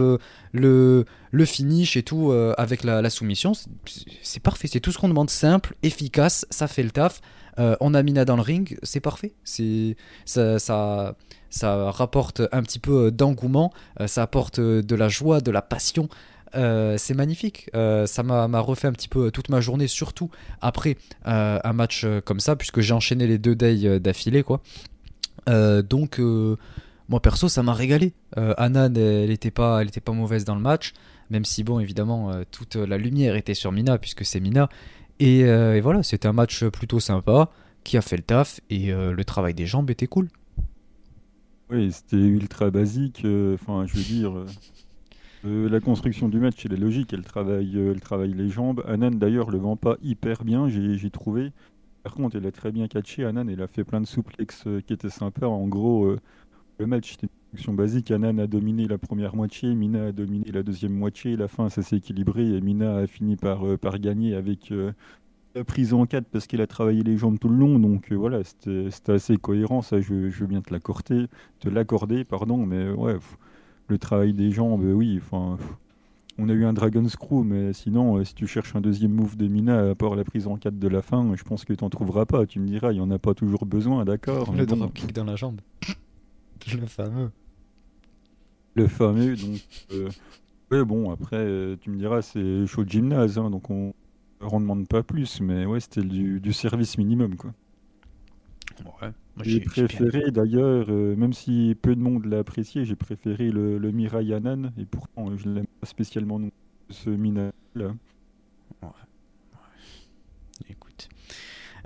[0.53, 3.53] le, le finish et tout avec la, la soumission,
[4.23, 4.67] c'est parfait.
[4.67, 5.31] C'est tout ce qu'on demande.
[5.31, 7.21] Simple, efficace, ça fait le taf.
[7.57, 9.35] on a Mina dans le ring, c'est parfait.
[9.45, 13.73] C'est ça, ça rapporte un petit peu d'engouement,
[14.07, 16.09] ça apporte de la joie, de la passion.
[16.57, 17.71] Euh, c'est magnifique.
[17.75, 22.07] Euh, ça m'a refait un petit peu toute ma journée, surtout après euh, un match
[22.25, 24.63] comme ça, puisque j'ai enchaîné les deux days d'affilée, quoi.
[25.47, 26.21] donc,
[27.09, 28.13] moi perso, ça m'a régalé.
[28.37, 30.93] Anan, elle n'était pas, elle était pas mauvaise dans le match,
[31.31, 34.69] même si bon, évidemment, toute la lumière était sur Mina, puisque c'est Mina.
[35.21, 35.45] Et
[35.81, 37.51] voilà, c'était un match plutôt sympa,
[37.85, 40.29] qui a fait le taf, et le travail des jambes était cool.
[41.69, 43.27] Oui, c'était ultra basique.
[43.55, 44.47] Enfin, je veux dire,
[45.47, 47.13] euh, la construction du match, elle est logique.
[47.13, 48.83] Elle travaille, euh, elle travaille les jambes.
[48.87, 51.53] Anan, d'ailleurs, le vend pas hyper bien, j'ai trouvé.
[52.03, 53.25] Par contre, elle a très bien catché.
[53.25, 55.47] Anan, elle a fait plein de souplexes euh, qui étaient sympas.
[55.47, 56.17] En gros,
[56.79, 58.11] le match, c'était une construction basique.
[58.11, 61.37] Anan a dominé la première moitié, Mina a dominé la deuxième moitié.
[61.37, 63.61] La fin, ça s'est équilibré et Mina a fini par,
[64.01, 64.73] gagner avec
[65.55, 67.79] la prise en 4 parce qu'elle a travaillé les jambes tout le long.
[67.79, 69.83] Donc voilà, c'était assez cohérent.
[69.83, 71.27] Ça, je, je bien te l'accorder,
[71.61, 72.67] te l'accorder, pardon.
[72.67, 73.17] Mais ouais
[73.89, 75.59] le travail des jambes, oui, enfin,
[76.39, 79.37] on a eu un Dragon Screw, mais sinon, euh, si tu cherches un deuxième move
[79.37, 81.83] de Mina, à part la prise en 4 de la fin, je pense que tu
[81.83, 82.47] n'en trouveras pas.
[82.47, 85.37] Tu me diras, il n'y en a pas toujours besoin, d'accord Le dropkick dans la
[85.37, 85.61] jambe.
[86.79, 87.31] le fameux.
[88.75, 89.61] Le fameux, donc.
[90.73, 93.95] Euh, bon, après, euh, tu me diras, c'est chaud de gymnase, hein, donc on
[94.43, 97.53] ne demande pas plus, mais ouais, c'était du, du service minimum, quoi.
[99.03, 99.11] Ouais.
[99.43, 103.91] J'ai préféré d'ailleurs, euh, même si peu de monde l'a apprécié, j'ai préféré le, le
[103.91, 106.51] Mirai Anan, et pourtant je ne l'aime pas spécialement non
[106.89, 107.89] ce Mina là.
[108.83, 108.89] Ouais.
[110.71, 111.09] Écoute.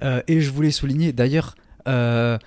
[0.03, 1.55] Euh, et je voulais souligner d'ailleurs
[1.89, 2.39] euh,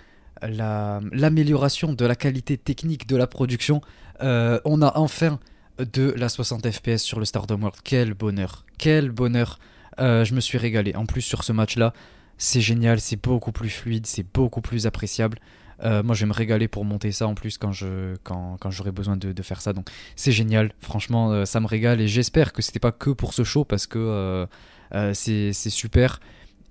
[0.42, 3.82] l'amélioration de la qualité technique de la production.
[4.22, 5.40] on a enfin
[5.80, 7.80] de la 60 FPS sur le Stardom World.
[7.84, 9.60] Quel bonheur, quel bonheur.
[9.98, 10.96] je me suis régalé.
[10.96, 11.94] En plus sur ce match-là,
[12.38, 15.40] c'est génial, c'est beaucoup plus fluide, c'est beaucoup plus appréciable.
[15.84, 19.32] Euh, moi, je vais me régaler pour monter ça en plus quand j'aurai besoin de,
[19.32, 19.74] de, faire ça.
[19.74, 20.72] Donc, c'est génial.
[20.80, 23.88] Franchement, euh, ça me régale et j'espère que c'était pas que pour ce show parce
[23.88, 24.48] que
[24.94, 26.20] euh, c'est super.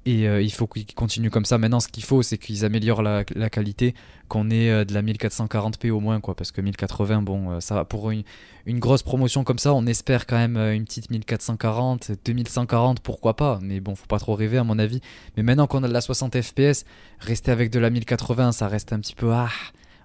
[0.04, 1.58] Et euh, il faut qu'ils continuent comme ça.
[1.58, 3.94] Maintenant, ce qu'il faut, c'est qu'ils améliorent la, qualité,
[4.28, 6.34] qu'on ait euh, de la 1440p au moins, quoi.
[6.34, 8.24] Parce que 1080, bon, euh, ça va pour une,
[8.66, 13.60] grosse promotion comme ça, on espère quand même une petite 1440, 2140, pourquoi pas.
[13.62, 15.00] Mais bon, faut pas trop rêver, à mon avis.
[15.36, 16.84] Mais maintenant qu'on a de la 60 fps,
[17.20, 19.30] rester avec de la 1080, ça reste un petit peu.
[19.32, 19.50] Ah,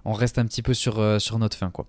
[0.04, 1.86] on reste un petit peu sur, sur notre fin, quoi.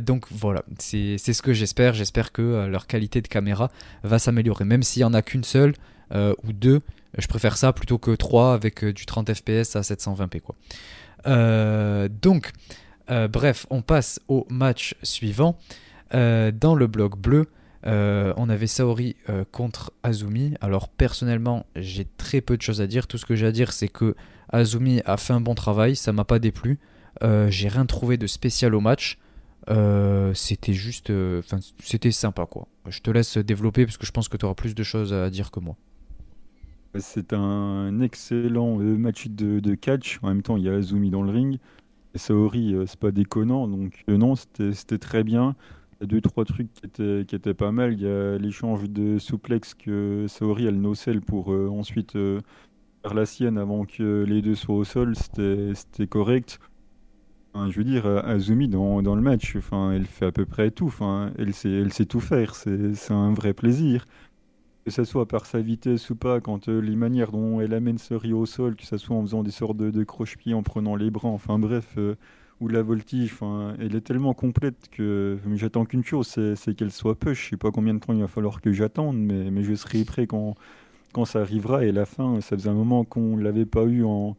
[0.00, 1.94] donc voilà, c'est ce que j'espère.
[1.94, 3.72] J'espère que leur qualité de caméra
[4.04, 4.64] va s'améliorer.
[4.64, 5.74] Même s'il n'y en a qu'une seule,
[6.12, 6.82] euh, ou deux.
[7.18, 10.40] Je préfère ça plutôt que 3 avec euh, du 30 fps à 720p.
[10.40, 10.54] Quoi.
[11.26, 12.52] Euh, donc,
[13.08, 15.58] bref, on passe au match suivant.
[16.12, 17.46] dans le bloc bleu,
[17.84, 19.16] on avait Saori
[19.52, 20.54] contre Azumi.
[20.60, 23.06] Alors personnellement, j'ai très peu de choses à dire.
[23.06, 24.14] Tout ce que j'ai à dire, c'est que
[24.50, 25.96] Azumi a fait un bon travail.
[25.96, 26.78] Ça m'a pas déplu.
[27.22, 29.18] j'ai rien trouvé de spécial au match.
[30.34, 31.12] c'était juste,
[31.82, 32.68] c'était sympa quoi.
[32.88, 35.30] Je te laisse développer parce que je pense que tu auras plus de choses à
[35.30, 35.76] dire que moi.
[37.00, 40.18] C'est un excellent euh, match de, catch.
[40.22, 41.58] En même temps, il y a Azumi dans le ring.
[42.14, 43.68] Et Saori, euh, c'est pas déconnant.
[43.68, 45.54] Donc, euh, non, c'était très bien.
[45.92, 47.94] Il y a deux, trois trucs qui étaient, pas mal.
[47.94, 53.56] Il y a l'échange de souplex que Saori, elle nocelle pour ensuite faire la sienne
[53.56, 55.14] avant que les deux soient au sol.
[55.16, 56.60] C'était correct.
[57.54, 60.88] je veux dire, Azumi dans, le match, enfin, elle fait à peu près tout.
[60.88, 62.54] Enfin, elle sait tout faire.
[62.54, 64.04] C'est un vrai plaisir
[64.86, 67.98] que ce soit par sa vitesse ou pas, quand euh, les manières dont elle amène
[67.98, 70.94] Sori au sol, que ce soit en faisant des sortes de, de croche-pieds, en prenant
[70.94, 72.14] les bras, enfin bref, euh,
[72.60, 73.34] ou la voltige,
[73.80, 77.46] elle est tellement complète que j'attends qu'une chose, c'est qu'elle soit push.
[77.46, 80.04] Je sais pas combien de temps il va falloir que j'attende, mais, mais je serai
[80.04, 80.54] prêt quand,
[81.12, 81.84] quand ça arrivera.
[81.84, 84.36] Et la fin, ça faisait un moment qu'on ne l'avait pas eu en,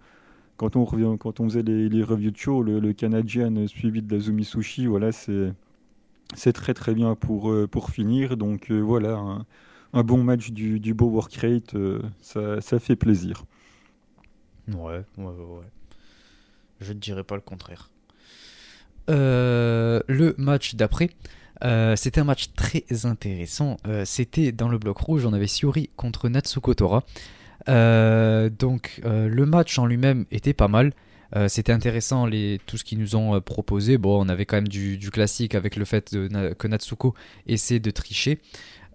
[0.55, 4.01] quand on, revient, quand on faisait les, les reviews de show, le, le Canadien suivi
[4.01, 8.37] de la Sushi, voilà, c'est, très très bien pour, euh, pour finir.
[8.37, 9.45] Donc euh, voilà,
[9.93, 13.45] un, bon match du, du beau work euh, ça, ça, fait plaisir.
[14.67, 15.65] Ouais, ouais, ouais.
[16.81, 17.89] Je ne dirais pas le contraire.
[19.07, 21.09] le match d'après,
[21.95, 23.77] c'était un match très intéressant.
[24.05, 27.03] c'était dans le bloc rouge, on avait Siori contre Natsuko Tora.
[27.69, 30.93] Euh, donc euh, le match en lui-même était pas mal.
[31.35, 33.97] Euh, c'était intéressant les, tout ce qu'ils nous ont proposé.
[33.97, 37.13] Bon, on avait quand même du, classique avec le fait que Natsuko
[37.47, 38.39] essaie de tricher.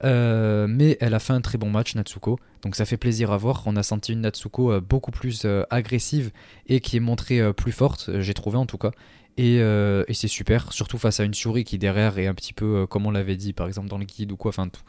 [0.02, 2.38] Mais elle a fait un très bon match, Natsuko.
[2.62, 3.62] Donc ça fait plaisir à voir.
[3.66, 6.30] On a senti une Natsuko beaucoup plus agressive
[6.66, 8.92] et qui est montrée plus forte, j'ai trouvé en tout cas.
[9.40, 12.82] Euh, et, c'est super, surtout face à une souris qui derrière est un petit peu,
[12.82, 14.82] euh, comme on l'avait dit par exemple dans le guide ou quoi, enfin tout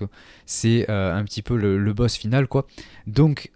[0.46, 2.68] c'est euh, un petit peu le, boss final quoi.
[3.08, 3.52] Donc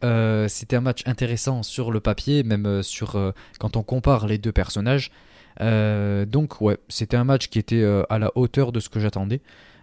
[0.48, 5.12] c'était un match intéressant sur le papier, même sur quand on compare les deux personnages.
[5.60, 9.42] donc ouais, c'était un match qui était à la hauteur de ce que j'attendais.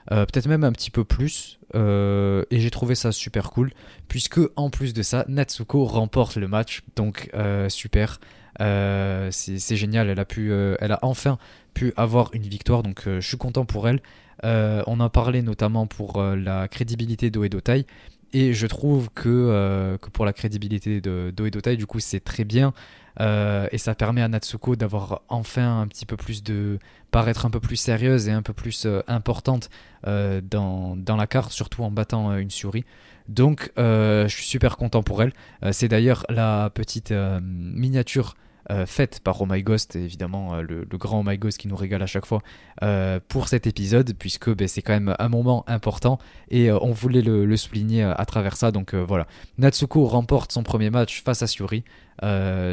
[0.08, 3.72] Peut-être même un petit peu plus, et j'ai trouvé ça super cool,
[4.08, 7.30] puisque en plus de ça, Natsuko remporte le match, donc
[7.68, 8.18] super.
[8.60, 11.38] Euh, c'est génial, elle a, euh, enfin
[11.74, 14.00] pu avoir une victoire, donc euh, je suis content pour elle.
[14.42, 17.86] on en parlait notamment pour la crédibilité d'Oedotai.
[18.32, 22.74] Et je trouve que, que, pour la crédibilité de d'Oedotai, du coup, c'est très bien.
[23.20, 26.78] Et ça permet à Natsuko d'avoir enfin un petit peu plus de.
[27.10, 29.70] paraître un peu plus sérieuse et un peu plus importante
[30.04, 32.84] dans, dans, la carte, surtout en battant une souris.
[33.28, 35.32] Donc, je suis super content pour elle.
[35.72, 38.34] c'est d'ailleurs la petite miniature
[38.70, 41.76] euh, faite par Oh My Ghost, évidemment euh, le, grand Oh My Ghost qui nous
[41.76, 42.40] régale à chaque fois
[42.82, 46.18] euh, pour cet épisode, puisque ben, c'est quand même un moment important
[46.50, 48.70] et on voulait le, souligner à travers ça.
[48.70, 49.26] Donc voilà,
[49.58, 51.84] Natsuko remporte son premier match face à Suri,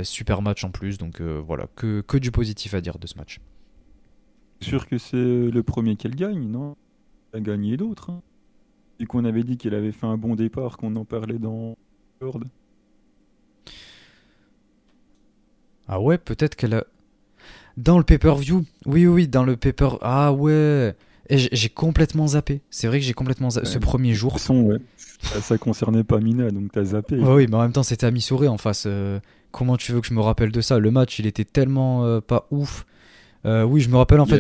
[0.04, 3.40] super match en plus, donc voilà, que, que, du positif à dire de ce match.
[4.62, 6.76] Sûr que c'est le premier qu'elle gagne, non?
[7.34, 8.12] Elle a gagné d'autres.
[8.12, 8.22] Hein.
[9.00, 11.76] Et qu'on avait dit qu'elle avait fait un bon départ, qu'on en parlait dans
[12.22, 12.42] Lord.
[15.92, 16.86] Ah ouais, peut-être qu'elle a.
[17.76, 19.98] Dans le pay-per-view Oui, oui, dans le pay-per.
[20.02, 20.96] Ah ouais
[21.30, 22.62] Et j'ai complètement zappé.
[22.70, 23.68] C'est vrai que j'ai complètement zappé.
[23.68, 24.38] Ce premier jour.
[24.50, 24.78] ouais.
[25.20, 27.18] ça, concernait pas Mina, donc t'as zappé.
[27.18, 28.86] oui, mais en même temps, c'était à Missouri en face.
[28.88, 29.20] Euh,
[29.52, 30.80] comment tu veux que je me rappelle de ça?
[30.80, 32.86] Le match, il était tellement euh, pas ouf.
[33.46, 34.38] Euh, oui, je me rappelle en fait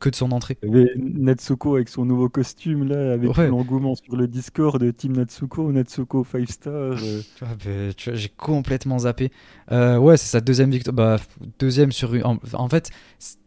[0.00, 0.58] que de son entrée.
[0.62, 4.90] Il y avait Natsuko avec son nouveau costume là, avec l'engouement sur le Discord de
[4.90, 6.72] Team Natsuko, Natsuko 5 star.
[6.72, 7.20] Euh.
[7.42, 7.54] Ah,
[7.96, 9.30] j'ai complètement zappé.
[9.70, 10.94] Euh, ouais, c'est sa deuxième victoire.
[10.94, 11.16] Bah,
[11.58, 12.90] deuxième sur en, en fait,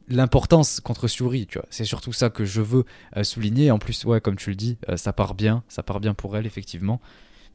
[0.07, 1.67] l'importance contre Suri, tu vois.
[1.69, 2.85] C'est surtout ça que je veux
[3.23, 3.71] souligner.
[3.71, 6.45] En plus, ouais, comme tu le dis, ça part bien, ça part bien pour elle
[6.45, 7.01] effectivement.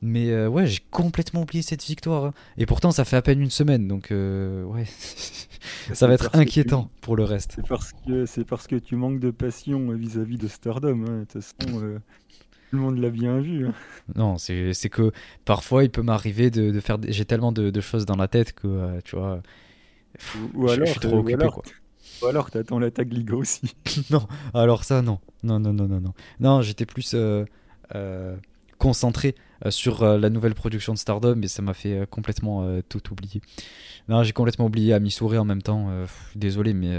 [0.03, 2.27] Mais euh, ouais, j'ai complètement oublié cette victoire.
[2.27, 2.35] Hein.
[2.57, 4.85] Et pourtant, ça fait à peine une semaine, donc euh, ouais,
[5.93, 7.53] ça va être inquiétant pour le reste.
[7.57, 11.05] C'est parce que c'est parce que tu manques de passion vis-à-vis de Stardom.
[11.07, 11.19] Hein.
[11.21, 11.99] De toute façon, euh,
[12.71, 13.67] tout le monde l'a bien vu.
[13.67, 13.75] Hein.
[14.15, 15.13] Non, c'est que
[15.45, 16.97] parfois, il peut m'arriver de, de, faire.
[17.07, 19.43] J'ai tellement de, de, choses dans la tête que tu vois.
[20.55, 21.63] Ou, alors, je suis trop occupé, quoi.
[22.23, 23.75] Ou alors, t'attends la tag Liga aussi.
[24.11, 25.21] non, alors ça, non.
[25.43, 26.15] Non, non, non, non, non.
[26.39, 27.15] Non, j'étais plus
[27.95, 28.37] euh,
[29.69, 33.43] sur euh, la nouvelle production de Stardom, mais ça m'a fait euh, complètement tout oublier.
[34.09, 35.91] Non, j'ai complètement oublié à m'y sourire en même temps.
[36.35, 36.97] désolé, mais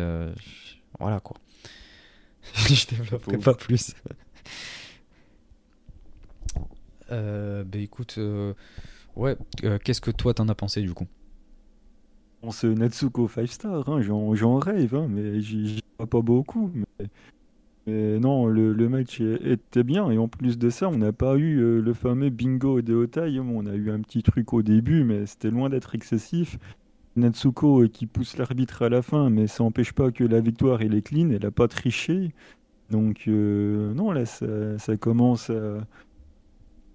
[1.00, 1.38] voilà quoi.
[2.54, 3.94] je développerai pas plus.
[7.10, 8.20] bah écoute,
[9.15, 9.38] ouais,
[9.84, 11.08] qu'est-ce que toi t'en as pensé du coup?
[12.44, 16.72] On se Natsuko 5 star, hein, j'en rêve, hein, mais j'y vois pas beaucoup.
[16.74, 17.08] Mais
[17.88, 20.10] non, le, match était bien.
[20.12, 23.39] Et en plus de ça, on n'a pas eu euh, le fameux bingo de Otai.
[23.39, 26.60] On a eu un petit truc au début, mais c'était loin d'être excessif.
[27.15, 30.82] Natsuko euh, qui pousse l'arbitre à la fin, mais ça n'empêche pas que la victoire
[30.82, 32.32] elle est clean, elle n'a pas triché.
[32.89, 35.50] Donc euh, non, là ça, commence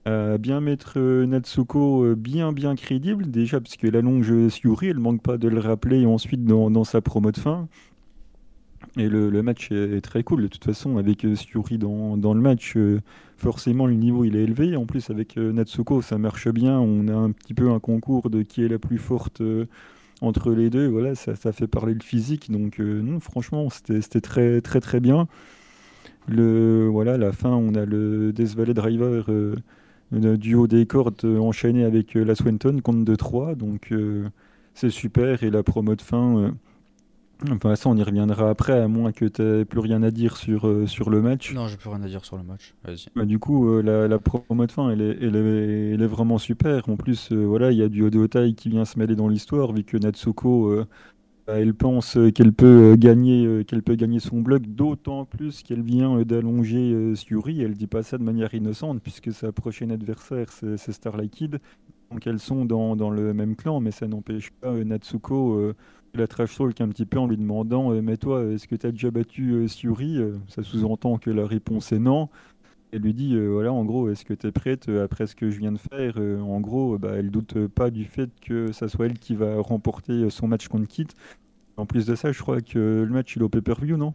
[0.06, 5.20] à, bien mettre Natsuko bien bien crédible, déjà parce que la longe Yuri, elle manque
[5.20, 7.68] pas de le rappeler ensuite dans sa promo de fin.
[8.98, 10.42] Et le, match est, très cool.
[10.42, 13.00] De toute façon, avec euh, Suri dans, le match, euh,
[13.36, 14.74] forcément, le niveau il est élevé.
[14.74, 16.78] En plus, avec euh, Natsuko, ça marche bien.
[16.80, 19.42] On a un petit peu un concours de qui est la plus forte
[20.22, 20.86] entre les deux.
[20.86, 22.50] Voilà, ça, fait parler le physique.
[22.50, 25.28] Donc, non, franchement, c'était très, très, très bien.
[26.26, 29.26] Le, voilà, la fin, on a le Death Valley Driver
[30.12, 33.56] du haut des cordes enchaîné avec la Swenton, compte de 3.
[33.56, 33.92] Donc,
[34.72, 35.42] c'est super.
[35.42, 36.54] Et la promo de fin
[37.50, 40.36] Enfin, ça, on y reviendra après, à moins que tu n'aies plus rien à dire
[40.38, 41.52] sur, euh, sur le match.
[41.52, 42.74] Non, j'ai plus rien à dire sur le match.
[42.82, 43.06] Vas-y.
[43.14, 46.06] Bah, du coup, euh, la, la promo de fin, elle est, elle est, elle est
[46.06, 46.88] vraiment super.
[46.88, 49.72] En plus, euh, voilà, il y a du Odotai qui vient se mêler dans l'histoire,
[49.72, 50.84] vu que Natsuko,
[51.46, 56.22] bah, elle pense qu'elle peut gagner, qu'elle peut gagner son bloc, d'autant plus qu'elle vient
[56.22, 57.60] d'allonger Suri.
[57.60, 61.58] Elle dit pas ça de manière innocente, puisque sa prochaine adversaire, c'est c'est Starlight Kid.
[62.10, 65.72] Donc elles sont dans, dans le même clan, mais ça n'empêche pas Natsuko
[66.16, 68.86] la trash talk un petit peu en lui demandant euh, Mais toi, est-ce que tu
[68.86, 72.28] as déjà battu euh, Suri Euh, Ça sous-entend que la réponse est non.
[72.92, 75.58] Elle lui dit Voilà, en gros, est-ce que tu es prête après ce que je
[75.58, 79.18] viens de faire En gros, bah, elle doute pas du fait que ça soit elle
[79.18, 81.08] qui va remporter son match contre Kit.
[81.76, 84.14] En plus de ça, je crois que le match il est au pay-per-view, non?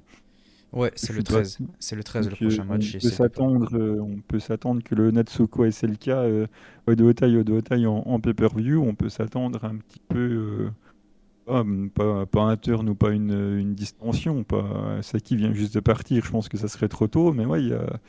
[0.74, 1.50] Ouais, c'est le suis pas 13.
[1.50, 1.66] sûr.
[1.80, 2.96] C'est le 13 le Donc, prochain on match.
[2.96, 6.48] et peut s'attendre, euh, on peut s'attendre que le Natsuko SLK euh,
[6.88, 10.70] Odotai Odotai en, en pay-per-view, on peut s'attendre un petit peu, euh,
[11.94, 15.00] pas, pas, un turn ou pas une, une distension, pas
[15.32, 17.74] vient juste de partir, je pense que ça serait trop tôt, mais ouais, il y
[17.74, 18.00] a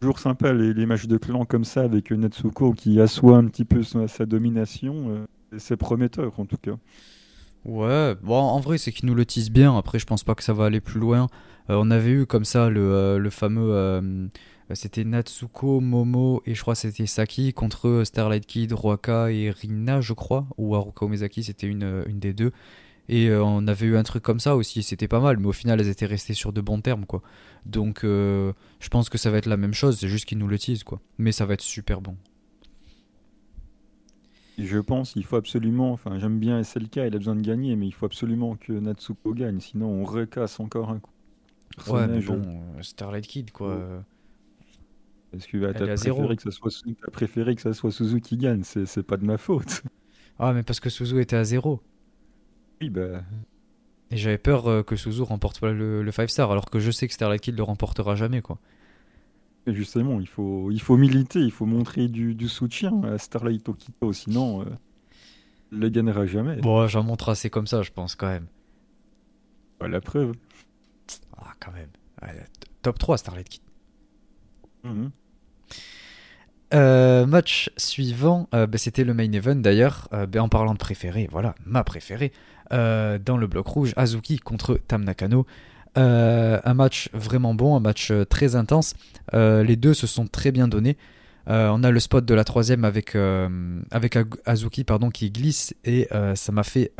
[0.00, 3.64] toujours sympa les, les matchs de clan comme ça avec Natsuko qui assoit un petit
[3.64, 5.26] peu sa, sa domination, euh,
[5.58, 6.76] c'est prometteur en tout cas.
[7.64, 9.76] Ouais, bon, en vrai, c'est qu'ils nous le teasent bien.
[9.76, 11.26] Après, je pense pas que ça va aller plus loin.
[11.68, 14.30] Euh, on avait eu comme ça le, euh, le fameux.
[14.74, 20.00] C'était Natsuko, Momo et je crois que c'était Saki contre Starlight Kid, Ruaka et Rina,
[20.00, 20.46] je crois.
[20.58, 22.52] Ou Haruka Umezaki, c'était une, euh, une des deux.
[23.08, 25.52] Et euh, on avait eu un truc comme ça aussi, c'était pas mal, mais au
[25.52, 27.22] final, elles étaient restées sur de bons termes, quoi.
[27.64, 30.48] Donc, euh, je pense que ça va être la même chose, c'est juste qu'ils nous
[30.48, 31.00] le teasent, quoi.
[31.18, 32.16] Mais ça va être super bon.
[34.58, 37.86] Je pense qu'il faut absolument, enfin j'aime bien SLK, il a besoin de gagner, mais
[37.86, 41.12] il faut absolument que Natsuko gagne, sinon on recasse encore un coup.
[41.88, 43.76] Ouais, mais bon, euh, Starlight Kid, quoi.
[43.76, 44.00] Ouais.
[45.36, 46.70] Parce que bah, t'as préféré que ça soit
[47.02, 49.82] t'as préféré que ça soit Suzuki qui gagne, c'est pas de ma faute.
[50.38, 51.80] Ah, mais parce que Suzu était à zéro.
[52.80, 53.22] Oui bah
[54.10, 56.90] Et j'avais peur euh, que Suzu remporte pas le, le 5 star, alors que je
[56.90, 58.58] sais que Starlight Kid le remportera jamais, quoi.
[59.66, 63.68] et justement il faut il faut militer, il faut montrer du, du soutien à Starlight
[63.68, 64.66] Okito, sinon euh,
[65.72, 66.56] il le gagnera jamais.
[66.56, 68.46] Bon, j'en montre assez comme ça, je pense, quand même.
[69.80, 70.32] Bah, la preuve.
[71.36, 71.90] Ah, quand même.
[72.22, 72.44] Ouais,
[72.82, 73.62] top 3, Starlight Kid.
[74.84, 75.10] Mhm.
[76.76, 80.08] Euh, match suivant, euh, bah, c'était le main event d'ailleurs.
[80.12, 82.32] Euh, bah, en parlant de préféré, voilà, ma préférée.
[82.70, 85.46] Dans le bloc rouge, Azuki contre Tam Nakano.
[85.94, 88.94] Un match vraiment bon, un match très intense.
[89.32, 90.96] Les deux se sont très bien donnés.
[91.46, 93.16] On a le spot de la troisième avec,
[93.92, 96.90] avec Azuki pardon, qui glisse et ça m'a fait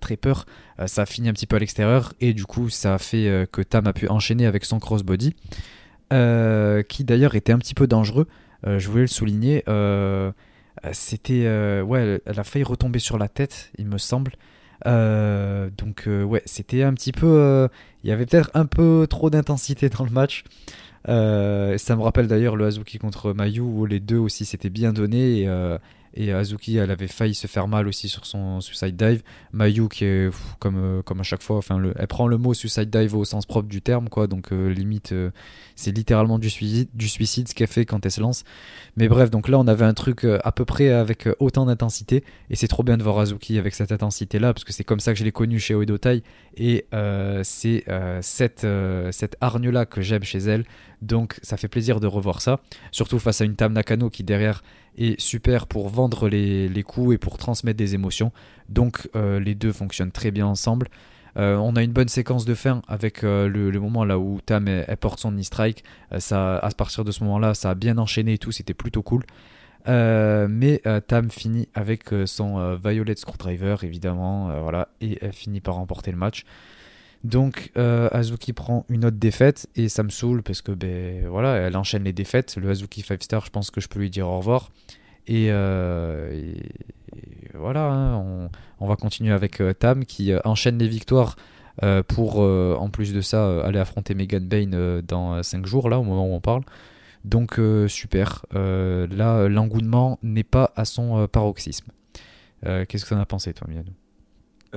[0.00, 0.46] très peur.
[0.86, 3.60] Ça a fini un petit peu à l'extérieur et du coup ça a fait que
[3.60, 5.36] Tam a pu enchaîner avec son crossbody.
[6.08, 8.26] Qui d'ailleurs était un petit peu dangereux.
[8.66, 9.62] Euh, je voulais le souligner.
[9.68, 10.32] Euh,
[10.92, 14.32] c'était euh, ouais, elle a failli retomber sur la tête, il me semble.
[14.84, 17.68] Donc ouais, c'était un petit peu.
[18.02, 20.44] Il y avait peut-être un peu trop d'intensité dans le match.
[21.06, 25.48] Ça me rappelle d'ailleurs le Azuki contre Mayu où les deux aussi s'étaient bien donnés
[26.14, 29.22] et Azuki elle avait failli se faire mal aussi sur son suicide dive.
[29.52, 32.54] Mayu qui est comme, euh, comme à chaque fois, enfin le, elle prend le mot
[32.54, 35.30] suicide dive au sens propre du terme quoi, donc euh, limite euh,
[35.76, 38.44] c'est littéralement du suicide, du suicide ce qu'elle fait quand elle se lance.
[38.96, 42.56] Mais bref, donc là on avait un truc à peu près avec autant d'intensité et
[42.56, 45.12] c'est trop bien de voir Azuki avec cette intensité là parce que c'est comme ça
[45.12, 46.22] que je l'ai connu chez Oedotai
[46.56, 46.86] et
[47.42, 47.84] c'est
[48.20, 48.66] cette,
[49.10, 50.64] cette hargne là que j'aime chez elle.
[51.04, 54.62] Donc ça fait plaisir de revoir ça, surtout face à une Tam Nakano qui derrière
[54.96, 58.32] est super pour vendre les, coups et pour transmettre des émotions.
[58.68, 60.88] Donc euh, les deux fonctionnent très bien ensemble.
[61.36, 64.68] Euh, on a une bonne séquence de fin avec euh, le, moment là où Tam
[65.00, 65.84] porte son knee strike.
[66.18, 69.24] Ça, à partir de ce moment-là, ça a bien enchaîné et tout, c'était plutôt cool.
[69.86, 74.50] Mais Tam finit avec son Violet Screwdriver évidemment,
[75.02, 76.44] et elle finit par remporter le match.
[77.24, 81.56] Donc euh, Azuki prend une autre défaite et ça me saoule parce que ben voilà,
[81.56, 82.56] elle enchaîne les défaites.
[82.56, 84.70] Le Azuki 5 star, je pense que je peux lui dire au revoir.
[85.26, 86.52] Et, euh,
[87.54, 91.36] voilà, hein, on, va continuer avec euh, Tam qui enchaîne les victoires
[92.06, 96.24] pour en plus de ça aller affronter Megan Bain dans 5 jours là au moment
[96.24, 96.62] où on parle.
[97.24, 97.58] Donc
[97.88, 98.46] super.
[98.52, 101.90] Là, l'engouement n'est pas à son paroxysme.
[102.62, 103.90] Qu'est-ce que t'en as pensé toi, Miano?
[103.90, 104.03] Euh,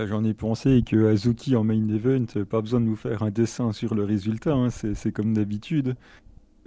[0.05, 3.31] J'en ai pensé que Azuki en main event, euh, pas besoin de nous faire un
[3.31, 5.95] dessin sur le résultat, hein, c'est comme d'habitude.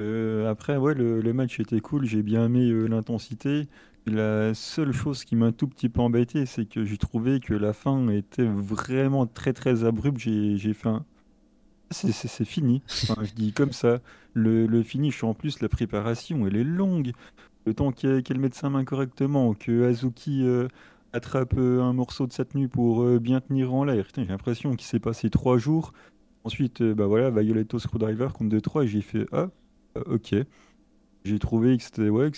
[0.01, 3.69] Euh, après, ouais, le, match était cool, j'ai bien aimé euh, l'intensité.
[4.07, 7.53] La seule chose qui m'a un tout petit peu embêté, c'est que j'ai trouvé que
[7.53, 10.19] la fin était vraiment très très abrupte.
[10.19, 11.05] J'ai fait un...
[11.91, 12.83] C'est fini.
[12.89, 14.01] Je dis comme ça.
[14.33, 17.13] Le, finish, en plus, la préparation, elle est longue.
[17.67, 20.69] Le temps qu'elle qu'elle mette sa main correctement, que Azuki euh,
[21.13, 24.07] attrape un morceau de sa tenue pour bien tenir en l'air.
[24.15, 25.93] J'ai l'impression qu'il s'est passé trois jours.
[26.45, 29.49] Ensuite, bah voilà, Violetto Screwdriver contre 2-3 et j'ai fait Ah,
[30.07, 30.35] ok.
[31.25, 32.31] J'ai trouvé que c'était ouais,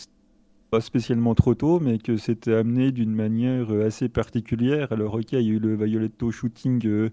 [0.71, 4.91] pas spécialement trop tôt, mais que c'était amené d'une manière assez particulière.
[4.91, 7.11] Alors, ok, il y a eu le Violetto shooting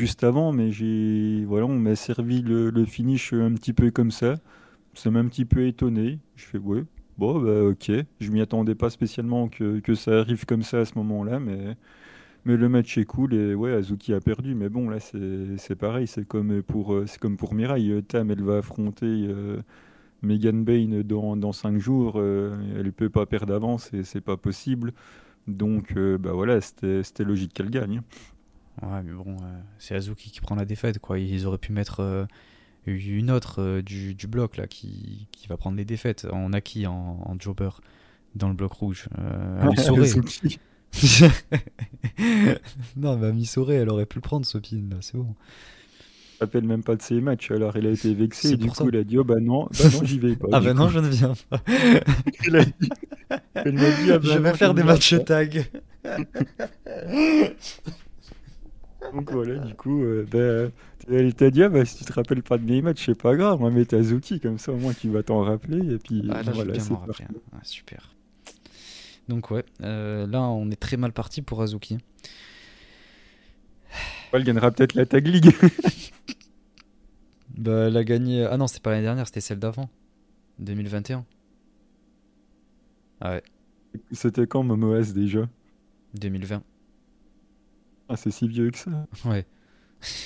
[0.00, 4.10] juste avant, mais j'ai voilà, on m'a servi le, le, finish un petit peu comme
[4.10, 4.36] ça.
[4.94, 6.18] Ça m'a un petit peu étonné.
[6.36, 6.84] Je fais ouais,
[7.20, 7.92] bon bah ok.
[8.20, 11.76] Je m'y attendais pas spécialement que, que, ça arrive comme ça à ce moment-là, mais
[12.46, 14.54] mais le match est cool et ouais, Azuki a perdu.
[14.54, 18.02] Mais bon là c'est pareil, c'est comme pour c'est comme pour Mirai.
[18.08, 19.58] Tam elle va affronter euh,
[20.22, 22.14] Megan Bain dans, dans 5 jours.
[22.16, 24.92] Euh, elle peut pas perdre d'avance et c'est pas possible.
[25.46, 28.02] Donc euh, bah voilà, c'était logique qu'elle gagne.
[28.82, 31.18] Ouais, mais bon, euh, c'est Azuki qui prend la défaite, quoi.
[31.18, 32.24] Ils auraient pu mettre euh,
[32.86, 36.26] une autre euh, du, du, bloc, là, qui, qui, va prendre les défaites.
[36.32, 37.70] On a qui en, en jobber
[38.34, 40.58] dans le bloc rouge euh, Azuki.
[42.96, 45.34] non, mais Amisore, elle aurait pu le prendre, Sopine, là, c'est bon.
[46.40, 48.74] Elle rappelle même pas de ses matchs, alors elle a été vexée, et du coup,
[48.74, 48.84] ça.
[48.88, 50.48] elle a dit Oh bah non, bah non j'y vais pas.
[50.52, 51.60] ah bah non, je ne viens pas.
[53.54, 55.70] a dit, dit ah bah Je vais non, faire des matchs tag.
[59.14, 60.72] Donc voilà, du coup, euh, bah,
[61.10, 63.36] elle t'a dit, ah, bah, si tu te rappelles pas de mes matchs, c'est pas
[63.36, 65.94] grave, moi, mets Azuki, comme ça au moins tu vas t'en rappeler.
[65.94, 67.22] Et puis ah, là, voilà, c'est parti.
[67.52, 68.14] Ah, super.
[69.28, 71.98] Donc ouais, euh, là on est très mal parti pour Azuki.
[74.32, 75.50] Elle gagnera peut-être la Tag League.
[77.56, 78.44] bah, elle a gagné.
[78.44, 79.88] Ah non, c'était pas l'année dernière, c'était celle d'avant.
[80.58, 81.24] 2021.
[83.20, 83.42] Ah ouais.
[84.12, 85.48] C'était quand Momoas déjà?
[86.14, 86.62] 2020.
[88.10, 89.06] Ah, c'est si vieux que ça.
[89.24, 89.46] Ouais.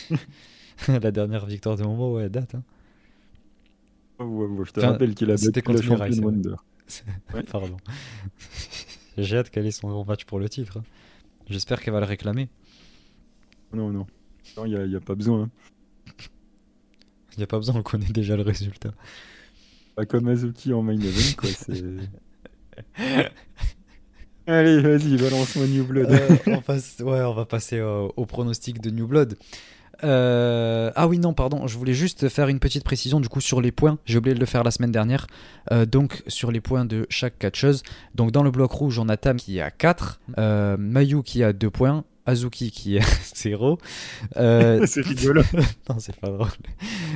[0.89, 2.55] la dernière victoire de Momo, ouais, date.
[2.55, 2.63] Hein.
[4.19, 6.55] Oh, ouais, ouais, je te enfin, rappelle qu'il a battu la championne Wonder.
[7.35, 7.43] Ouais.
[7.43, 7.77] Pardon.
[9.19, 10.79] J'ai hâte qu'elle ait son match pour le titre.
[10.79, 10.85] Hein.
[11.49, 12.49] J'espère qu'elle va le réclamer.
[13.73, 14.07] Non, non.
[14.57, 15.51] Non, il n'y a, a, pas besoin.
[17.33, 18.93] Il n'y a pas besoin, on connaît déjà le résultat.
[19.95, 21.51] Pas comme Azuki en main event, quoi.
[24.47, 26.11] Allez, vas-y, balance-moi New Blood.
[26.11, 29.37] euh, on passe, ouais, on va passer au, au pronostic de New Blood.
[30.03, 33.63] Euh, ah oui, non, pardon, je voulais juste faire une petite précision du coup sur
[33.63, 33.99] les points.
[34.05, 35.27] J'ai oublié de le faire la semaine dernière.
[35.73, 37.83] Euh, donc, sur les points de chaque catcheuse.
[38.15, 41.55] Donc, dans le bloc rouge, on a Tam qui a 4, euh, Mayu qui a
[41.55, 43.03] 2 points, Azuki qui est
[43.35, 43.79] 0.
[44.37, 45.43] Euh, c'est rigolo.
[45.89, 46.49] non, c'est pas drôle.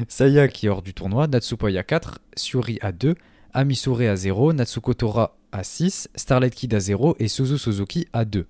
[0.08, 3.16] Saya qui est hors du tournoi, Natsupoi a 4, Suri a 2,
[3.52, 8.24] Amisure à 0, Natsuko Tora à 6, Starlight Kid à 0 et Suzu Suzuki à
[8.24, 8.46] 2.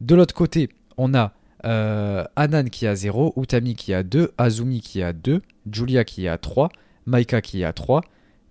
[0.00, 1.32] De l'autre côté, on a
[1.64, 6.28] euh, Anan qui a 0, Utami qui a 2, Azumi qui a 2, Julia qui
[6.28, 6.68] a 3,
[7.06, 8.02] Maika qui a 3,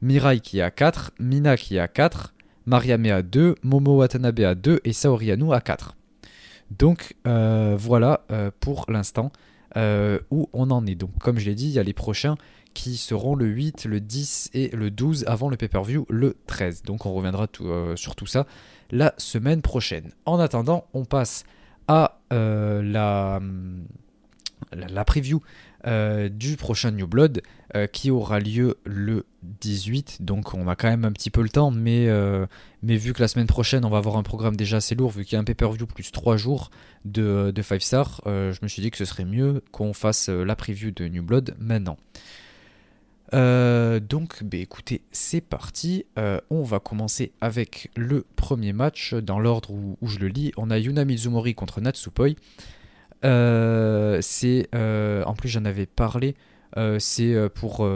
[0.01, 2.33] Mirai qui a 4, Mina qui a 4,
[2.65, 5.95] Mariame a 2, Momo Watanabe a 2 et Saori Anu a 4.
[6.71, 9.31] Donc euh, voilà euh, pour l'instant
[9.77, 10.95] euh, où on en est.
[10.95, 12.35] Donc comme je l'ai dit, il y a les prochains
[12.75, 16.83] qui seront le 8, le 10 et le 12 avant le pay-per-view le 13.
[16.83, 18.45] Donc on reviendra euh, sur tout ça
[18.91, 20.11] la semaine prochaine.
[20.25, 21.45] En attendant, on passe
[21.87, 23.39] à euh, la,
[24.73, 25.41] la, la, preview
[25.87, 27.41] euh, du prochain New Blood
[27.91, 30.21] qui aura lieu le 18.
[30.21, 32.07] Donc on a quand même un petit peu le temps, mais,
[32.83, 35.25] mais vu que la semaine prochaine on va avoir un programme déjà assez lourd, vu
[35.25, 36.71] qu'il y a un pay-per-view plus 3 jours
[37.03, 40.55] de, de 5 stars, je me suis dit que ce serait mieux qu'on fasse la
[40.55, 41.97] preview de New Blood maintenant.
[43.35, 46.05] Euh, donc, bah, écoutez, c'est parti.
[46.17, 50.51] Euh, on va commencer avec le premier match dans l'ordre où, je le lis.
[50.57, 52.29] On a Yuna Mizumori contre Natsupoi.
[53.23, 56.35] Euh, c'est en plus j'en avais parlé.
[56.99, 57.87] c'est pour,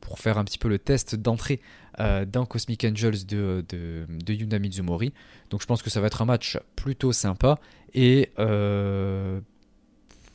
[0.00, 1.60] pour faire un petit peu le test d'entrée
[1.98, 5.12] dans Cosmic Angels de, de, de, Yuna Mizumori.
[5.50, 7.58] Donc je pense que ça va être un match plutôt sympa
[7.94, 8.30] et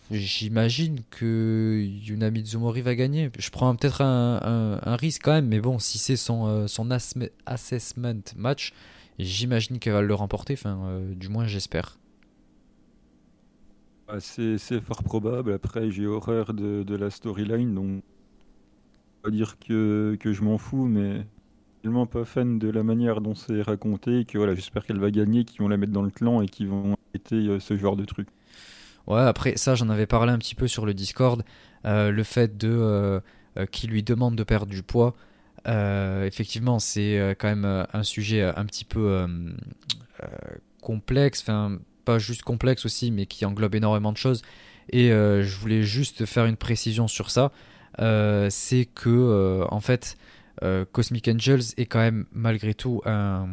[0.10, 3.30] J'imagine que Yuna Mizumori va gagner.
[3.38, 8.74] Je prends peut-être un, risque quand même, mais bon, si c'est son, euh, assessment match,
[9.20, 10.54] j'imagine qu'elle va le remporter.
[10.54, 11.98] Enfin, euh, du moins, j'espère.
[14.08, 15.52] Ah, c'est fort probable.
[15.52, 18.02] Après, j'ai horreur de, la storyline, donc
[19.22, 21.26] pas dire que, que je m'en fous, mais
[21.82, 25.44] tellement pas fan de la manière dont c'est raconté que voilà, j'espère qu'elle va gagner,
[25.44, 28.06] qu'ils vont la mettre dans le clan et qu'ils vont arrêter euh, ce genre de
[28.06, 28.30] truc.
[29.08, 31.44] Ouais, après ça, j'en avais parlé un petit peu sur le Discord.
[31.86, 33.20] Euh, le fait de euh,
[33.58, 35.16] euh, qui lui demande de perdre du poids,
[35.66, 39.28] effectivement, c'est quand même un sujet un petit peu
[40.82, 41.42] complexe.
[41.42, 44.44] Enfin, pas juste complexe aussi, mais qui englobe énormément de choses.
[44.94, 47.52] Et je voulais juste faire une précision sur ça.
[47.98, 50.18] c'est que en fait,
[50.94, 53.48] Cosmic Angels est quand même malgré tout un,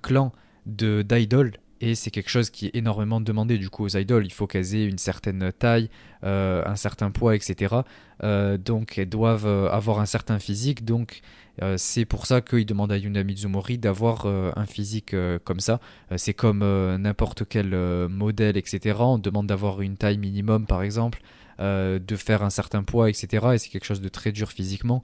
[0.00, 0.32] clan
[0.64, 4.26] de d'idol et c'est quelque chose qui est énormément demandé du coup aux idoles.
[4.26, 5.88] Il faut qu'elles aient une certaine taille,
[6.24, 7.76] euh, un certain poids, etc.
[8.22, 10.84] Euh, donc elles doivent euh, avoir un certain physique.
[10.84, 11.20] Donc
[11.76, 15.80] c'est pour ça qu'ils demandent à Yuna Mizumori d'avoir un physique comme ça.
[16.14, 17.70] c'est comme n'importe quel
[18.08, 18.94] modèle, etc.
[19.00, 21.20] On demande d'avoir une taille minimum par exemple,
[21.58, 23.44] de faire un certain poids, etc.
[23.54, 25.02] Et c'est quelque chose de très dur physiquement.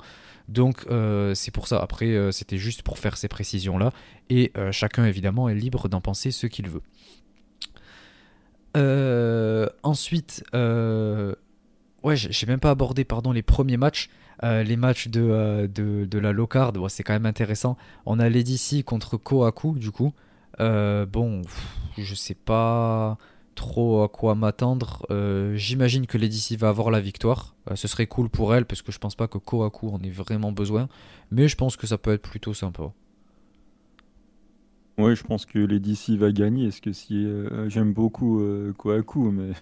[0.48, 1.78] Donc euh, c'est pour ça.
[1.80, 3.92] Après, euh, c'était juste pour faire ces précisions-là.
[4.30, 6.82] Et euh, chacun, évidemment, est libre d'en penser ce qu'il veut.
[9.82, 14.10] ensuite, ouais, j'ai même pas abordé pardon, les premiers matchs.
[14.42, 17.76] les matchs de, de, la low-card, c'est quand même intéressant.
[18.04, 20.12] On a Lady contre Kohaku, du coup.
[20.58, 21.42] bon,
[21.96, 23.16] je sais pas
[23.54, 25.06] trop à quoi m'attendre.
[25.10, 27.54] Euh, j'imagine que Lady va avoir la victoire.
[27.70, 30.10] Euh, ce serait cool pour elle parce que je pense pas que Kohaku en ait
[30.10, 30.88] vraiment besoin.
[31.30, 32.92] Mais je pense que ça peut être plutôt sympa.
[34.98, 36.64] Ouais, je pense que Lady va gagner.
[36.66, 38.42] Parce que si euh, j'aime beaucoup
[38.76, 39.52] Kohaku, mais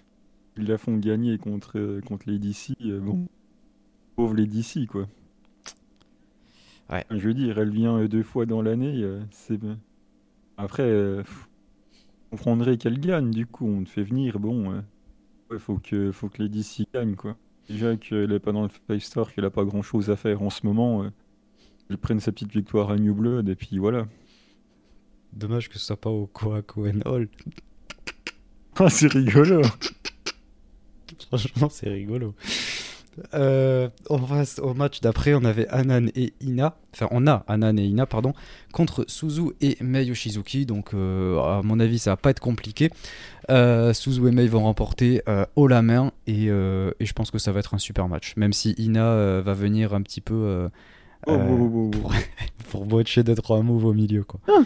[0.57, 3.27] ils la font gagner contre, contre Lady bon,
[4.15, 5.07] pauvre Lady quoi.
[6.89, 7.05] Ouais.
[7.09, 9.03] Je veux dire, elle vient deux fois dans l'année.
[9.31, 9.59] c'est
[10.57, 11.23] après
[12.35, 14.81] prendrait qu'elle gagne, du coup, on te fait venir, bon,
[15.51, 17.37] il faut que, faut que Lady gagne, quoi.
[17.69, 20.41] Déjà qu'elle n'est pas dans le Five Star, qu'elle a pas grand chose à faire
[20.41, 21.05] en ce moment,
[21.89, 24.07] elle prenne sa petite victoire à New Blood, et puis voilà.
[25.31, 27.27] Dommage que ce soit pas au Korakuen Hall.
[28.75, 29.61] ah, c'est rigolo!
[31.27, 32.35] Franchement, c'est rigolo.
[33.33, 35.33] Euh, on passe au match d'après.
[35.33, 36.75] On avait Anan et Ina.
[36.93, 38.33] Enfin, on a Anan et Ina, pardon,
[38.71, 40.65] contre Suzu et Mei Yoshizuki.
[40.65, 42.89] Donc, euh, à mon avis, ça va pas être compliqué.
[43.49, 45.21] Euh, Suzu et Mei vont remporter
[45.55, 46.11] haut la main.
[46.27, 48.33] Et, et, je pense que ça va être un super match.
[48.37, 50.69] Même si Ina va venir un petit peu.
[51.27, 52.13] Oh, oh, oh, pour,
[52.69, 54.39] pour botcher 2-3 moves au milieu quoi.
[54.47, 54.63] Ah.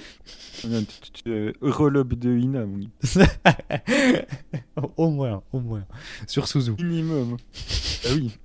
[1.62, 2.66] Relob de Ina,
[4.98, 5.86] au moins, au moins.
[6.26, 6.74] Sur Suzu.
[6.80, 7.38] Minimum.
[8.06, 8.38] ah oui.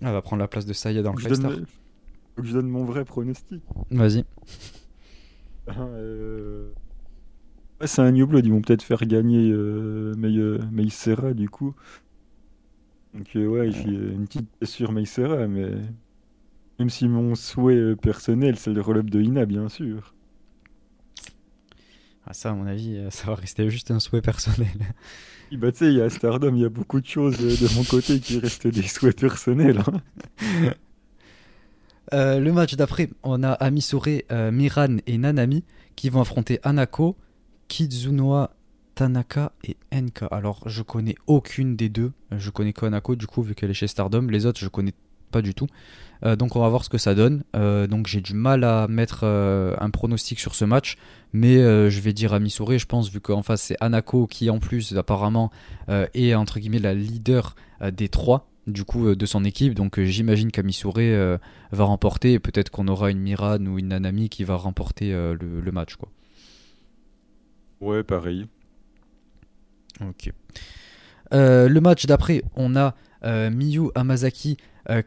[0.00, 1.66] Elle va prendre la place de Saya dans le je donne,
[2.42, 3.62] je donne mon vrai pronostic.
[3.90, 4.24] Vas-y.
[5.66, 6.70] Ah, euh...
[7.84, 11.74] c'est un New Blood, ils vont peut-être faire gagner euh, Meisera du coup.
[13.14, 15.70] Donc euh, ouais, j'ai une petite sur Meisera, mais
[16.78, 20.14] même si mon souhait euh, personnel, c'est le roll-up de Ina, bien sûr.
[22.26, 24.72] Ah, ça, à mon avis, euh, ça va rester juste un souhait personnel.
[25.52, 27.74] bah, tu sais, il y a Stardom, il y a beaucoup de choses euh, de
[27.76, 29.82] mon côté qui restent des souhaits personnels.
[29.86, 30.72] Hein.
[32.40, 34.22] le match d'après, on a Amisure,
[34.52, 35.64] Miran et Nanami
[35.96, 37.16] qui vont affronter Anako,
[37.68, 38.50] Kizunoa,
[38.94, 40.26] Tanaka et Enka.
[40.26, 42.12] Alors, je connais aucune des deux.
[42.30, 44.26] Je connais qu'Anako, du coup, vu qu'elle est chez Stardom.
[44.28, 44.94] Les autres, je connais
[45.34, 45.66] pas du tout.
[46.24, 47.42] Euh, donc on va voir ce que ça donne.
[47.56, 50.96] Euh, donc j'ai du mal à mettre euh, un pronostic sur ce match,
[51.32, 54.60] mais je vais dire à Missouri, je pense, vu qu'en face c'est Anako qui en
[54.60, 55.50] plus apparemment
[55.88, 57.56] est entre guillemets la leader
[57.92, 59.74] des trois du coup de son équipe.
[59.74, 61.00] Donc j'imagine qu'Amisure
[61.72, 62.38] va remporter.
[62.38, 65.96] Peut-être qu'on aura une Miran ou une Nanami qui va remporter le, match.
[65.96, 66.08] Quoi.
[67.80, 68.46] Ouais, pareil.
[70.00, 70.32] Ok.
[71.32, 72.94] le match d'après, on a
[73.50, 74.56] Miyu Amazaki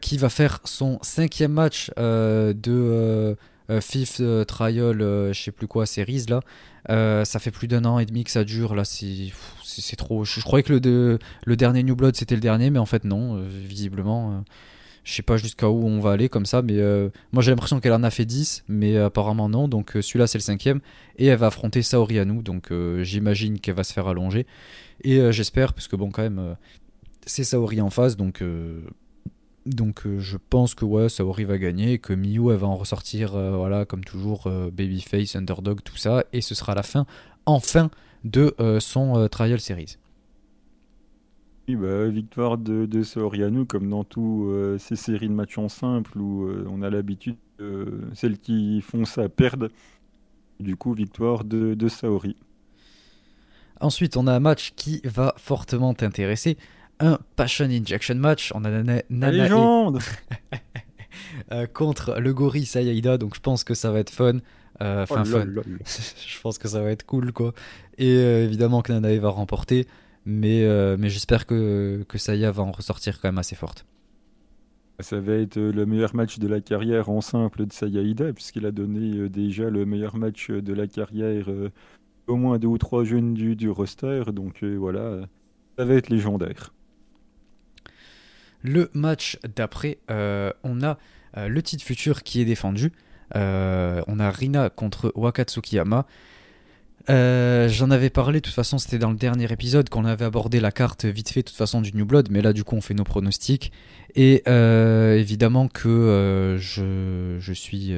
[0.00, 3.36] qui va faire son cinquième match euh, de
[3.70, 7.24] euh, Fifth Trial, je sais plus quoi, Series là.
[7.24, 10.24] ça fait plus d'un an et demi que ça dure là, c'est trop.
[10.24, 13.42] Je, croyais que le, le dernier New Blood c'était le dernier, mais en fait non,
[13.42, 14.42] visiblement.
[15.04, 16.80] je sais pas jusqu'à où on va aller comme ça, mais
[17.32, 19.68] moi j'ai l'impression qu'elle en a fait 10, mais apparemment non.
[19.68, 20.80] Donc celui-là c'est le cinquième.
[21.18, 22.72] Et elle va affronter Saori Anu, donc
[23.02, 24.46] j'imagine qu'elle va se faire allonger.
[25.04, 26.56] Et j'espère, parce que bon, quand même,
[27.26, 28.42] c'est Saori en face, donc
[29.68, 32.76] donc euh, je pense que ouais, Saori va gagner et que Miyu elle va en
[32.76, 37.06] ressortir euh, voilà comme toujours euh, babyface, underdog, tout ça et ce sera la fin
[37.46, 37.90] enfin
[38.24, 39.96] de son trial series.
[41.68, 46.18] Oui, bah, victoire de, de Saori comme dans tous ces séries de matchs en simple
[46.18, 47.36] où on a l'habitude
[48.12, 49.70] celles qui font ça perdent.
[50.58, 52.36] Du coup, victoire de, de Saori.
[53.80, 56.58] Ensuite, on a un match qui va fortement t'intéresser
[57.00, 58.52] un Passion Injection match.
[58.54, 60.00] On a Nana, légende
[61.52, 64.38] euh, contre le gorille Sayaida, donc je pense que ça va être fun.
[64.80, 65.46] Euh, enfin, oh fun.
[65.84, 67.52] je pense que ça va être cool, quoi.
[67.96, 69.86] Et euh, évidemment que Nanae va remporter,
[70.24, 73.86] mais, mais j'espère que, que Saya va en ressortir quand même assez forte.
[75.00, 78.72] Ça va être le meilleur match de la carrière en simple de Sayaida, puisqu'il a
[78.72, 81.48] donné déjà le meilleur match de la carrière
[82.26, 85.20] au moins deux ou trois jeunes du, du roster, donc voilà,
[85.78, 86.74] ça va être légendaire.
[88.62, 90.98] Le match d'après, euh, on a
[91.36, 92.92] euh, le titre futur qui est défendu.
[93.34, 96.06] on a Rina contre Wakatsukiyama.
[97.10, 100.60] Euh, j'en avais parlé, de toute façon, c'était dans le dernier épisode qu'on avait abordé
[100.60, 102.82] la carte vite fait, de toute façon, du New Blood, mais là, du coup, on
[102.82, 103.72] fait nos pronostics.
[104.14, 107.94] Et euh, évidemment que euh, je, suis.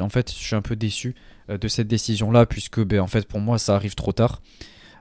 [0.00, 1.14] En fait, je suis un peu déçu
[1.48, 4.42] de cette décision-là, puisque, ben, pour moi, ça arrive trop tard.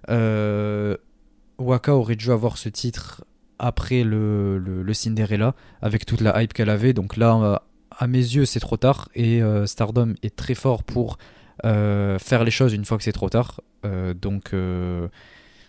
[0.08, 3.24] Waka aurait dû avoir ce titre
[3.60, 6.94] après le, le, Cinderella, avec toute la hype qu'elle avait.
[6.94, 9.10] Donc là, à mes yeux, c'est trop tard.
[9.16, 11.18] Et Stardom est très fort pour
[11.66, 13.62] euh, faire les choses une fois que c'est trop tard.
[13.86, 15.08] Euh, donc euh,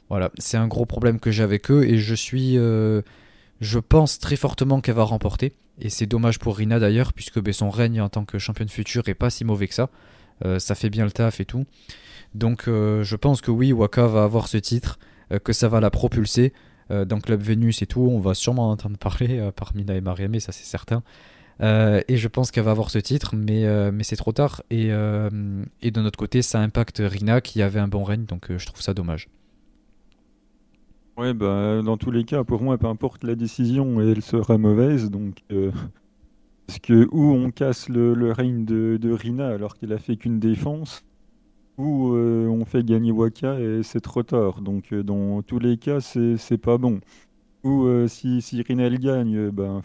[0.08, 4.36] voilà, c'est un gros problème que j'ai avec eux et je suis, je pense très
[4.36, 5.54] fortement qu'elle va remporter.
[5.80, 9.08] Et c'est dommage pour Rina d'ailleurs, puisque ben, son règne en tant que championne future
[9.08, 9.90] est pas si mauvais que ça.
[10.58, 11.66] ça fait bien le taf et tout.
[12.34, 14.98] Donc je pense que oui, Waka va avoir ce titre,
[15.44, 16.52] que ça va la propulser
[16.90, 18.00] dans Club Venus et tout.
[18.00, 21.02] On va sûrement entendre parler par Mina et Mariamé, ça c'est certain.
[21.60, 24.62] Euh, et je pense qu'elle va avoir ce titre, mais, euh, mais c'est trop tard.
[24.70, 25.28] Et, euh,
[25.82, 28.80] et, de notre côté, ça impacte Rina qui avait un bon règne, donc je trouve
[28.80, 29.28] ça dommage.
[31.16, 35.10] Ouais, bah, dans tous les cas, pour moi, peu importe la décision, elle sera mauvaise.
[35.10, 35.42] Donc,
[36.66, 40.16] parce que ou on casse le, le règne de, de, Rina alors qu'elle a fait
[40.16, 41.04] qu'une défense,
[41.78, 44.60] ou on fait gagner Waka et c'est trop tard.
[44.60, 47.00] Donc, dans tous les cas, c'est pas bon.
[47.64, 49.82] Ou si, si Rina elle gagne, ben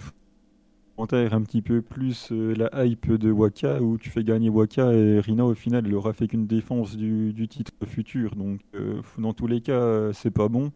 [0.97, 5.19] un petit peu plus euh, la hype de Waka où tu fais gagner Waka et
[5.19, 9.47] Rina au final il aura fait qu'une défense du, titre futur donc euh, dans tous
[9.47, 10.71] les cas c'est pas bon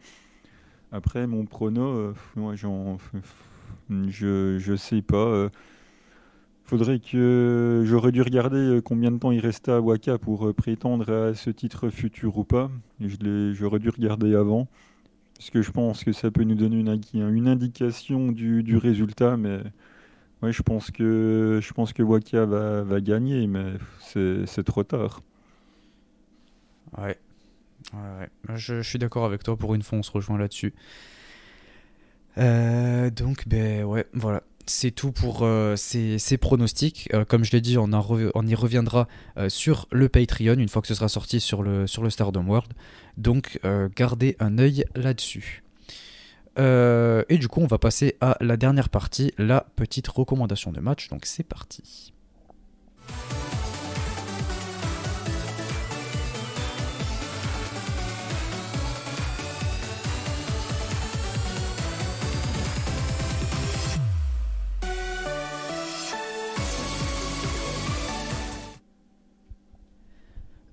[0.92, 2.98] après mon prono euh, moi j'en
[3.90, 5.50] je, je sais pas
[6.68, 11.34] faudrait que j'aurais dû regarder combien de temps il restait à Waka pour prétendre à
[11.34, 14.68] ce titre futur ou pas j'aurais dû regarder avant
[15.38, 19.60] parce que je pense que ça peut nous donner une, indication du, résultat mais
[20.42, 25.22] oui, je pense que je pense que Wakia va, gagner, mais c'est trop tard.
[26.98, 27.18] Ouais.
[27.94, 29.58] ouais, Je, je, suis d'accord avec toi.
[29.58, 30.74] Pour une fois, on se rejoint là-dessus.
[32.38, 34.44] Euh, donc, ben ouais, voilà.
[34.70, 37.10] C'est tout pour euh, ces, pronostics.
[37.14, 37.88] Euh, comme je l'ai dit, on,
[38.46, 39.08] y reviendra
[39.48, 42.74] sur le Patreon une fois que ce sera sorti sur le, sur le Stardom World.
[43.18, 43.60] Donc,
[43.96, 45.64] gardez un œil là-dessus.
[46.60, 50.80] Euh, et du coup, on va passer à la dernière partie, la petite recommandation de
[50.80, 51.10] match.
[51.10, 52.14] Donc c'est parti.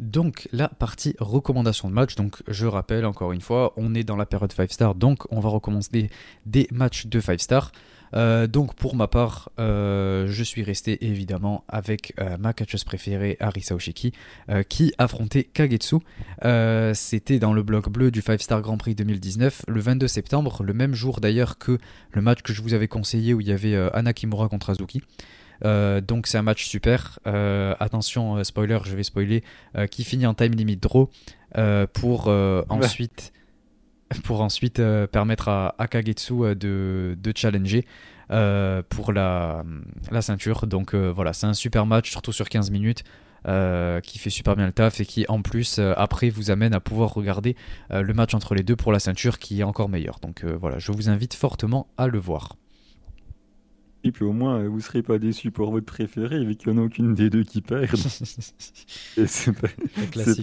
[0.01, 4.17] Donc la partie recommandation de match, donc je rappelle encore une fois, on est dans
[4.17, 6.11] la période 5 star, donc on va recommencer
[6.47, 7.73] des matchs de 5 stars.
[8.15, 13.37] Euh, donc pour ma part, euh, je suis resté évidemment avec euh, ma catcheuse préférée,
[13.41, 14.13] Arisa Oshiki,
[14.69, 15.97] qui affrontait Kagetsu.
[16.95, 20.73] C'était dans le bloc bleu du 5 Star Grand Prix 2019, le 22 septembre, le
[20.73, 21.79] même jour d'ailleurs que
[22.13, 25.03] le match que je vous avais conseillé où il y avait Anna Kimura contre Azuki.
[25.65, 27.19] Euh, donc c'est un match super.
[27.27, 29.43] Euh, attention, euh, spoiler, je vais spoiler,
[29.91, 31.11] qui finit en time limit draw
[31.93, 32.29] pour
[32.69, 33.33] ensuite
[34.23, 34.81] pour ensuite
[35.11, 37.85] permettre à, Kagetsu de, de challenger
[38.29, 39.65] pour la,
[40.11, 40.67] la, ceinture.
[40.67, 43.03] Donc voilà, c'est un super match, surtout sur 15 minutes.
[44.03, 47.15] qui fait super bien le taf et qui en plus après vous amène à pouvoir
[47.15, 47.57] regarder
[47.91, 50.21] le match entre les deux pour la ceinture qui est encore meilleur.
[50.21, 52.57] Donc voilà, je vous invite fortement à le voir.
[54.07, 56.79] Et puis au moins, vous ne serez pas déçu pour votre préféré, vu qu'il n'y
[56.79, 57.97] en a aucune des deux qui perd.
[59.27, 59.55] c'est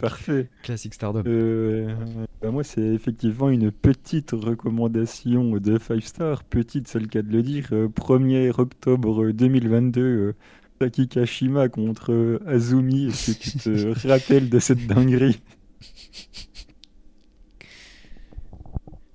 [0.02, 0.50] parfait.
[0.64, 1.22] Classique Stardom.
[1.28, 1.94] Euh,
[2.42, 6.44] bah, moi, c'est effectivement une petite recommandation de 5 Star.
[6.44, 7.70] Petite, c'est le cas de le dire.
[7.70, 10.34] 1er euh, octobre 2022, euh,
[10.80, 13.10] Taki Kashima contre Azumi.
[13.10, 15.40] Est-ce que tu te rappelles de cette dinguerie?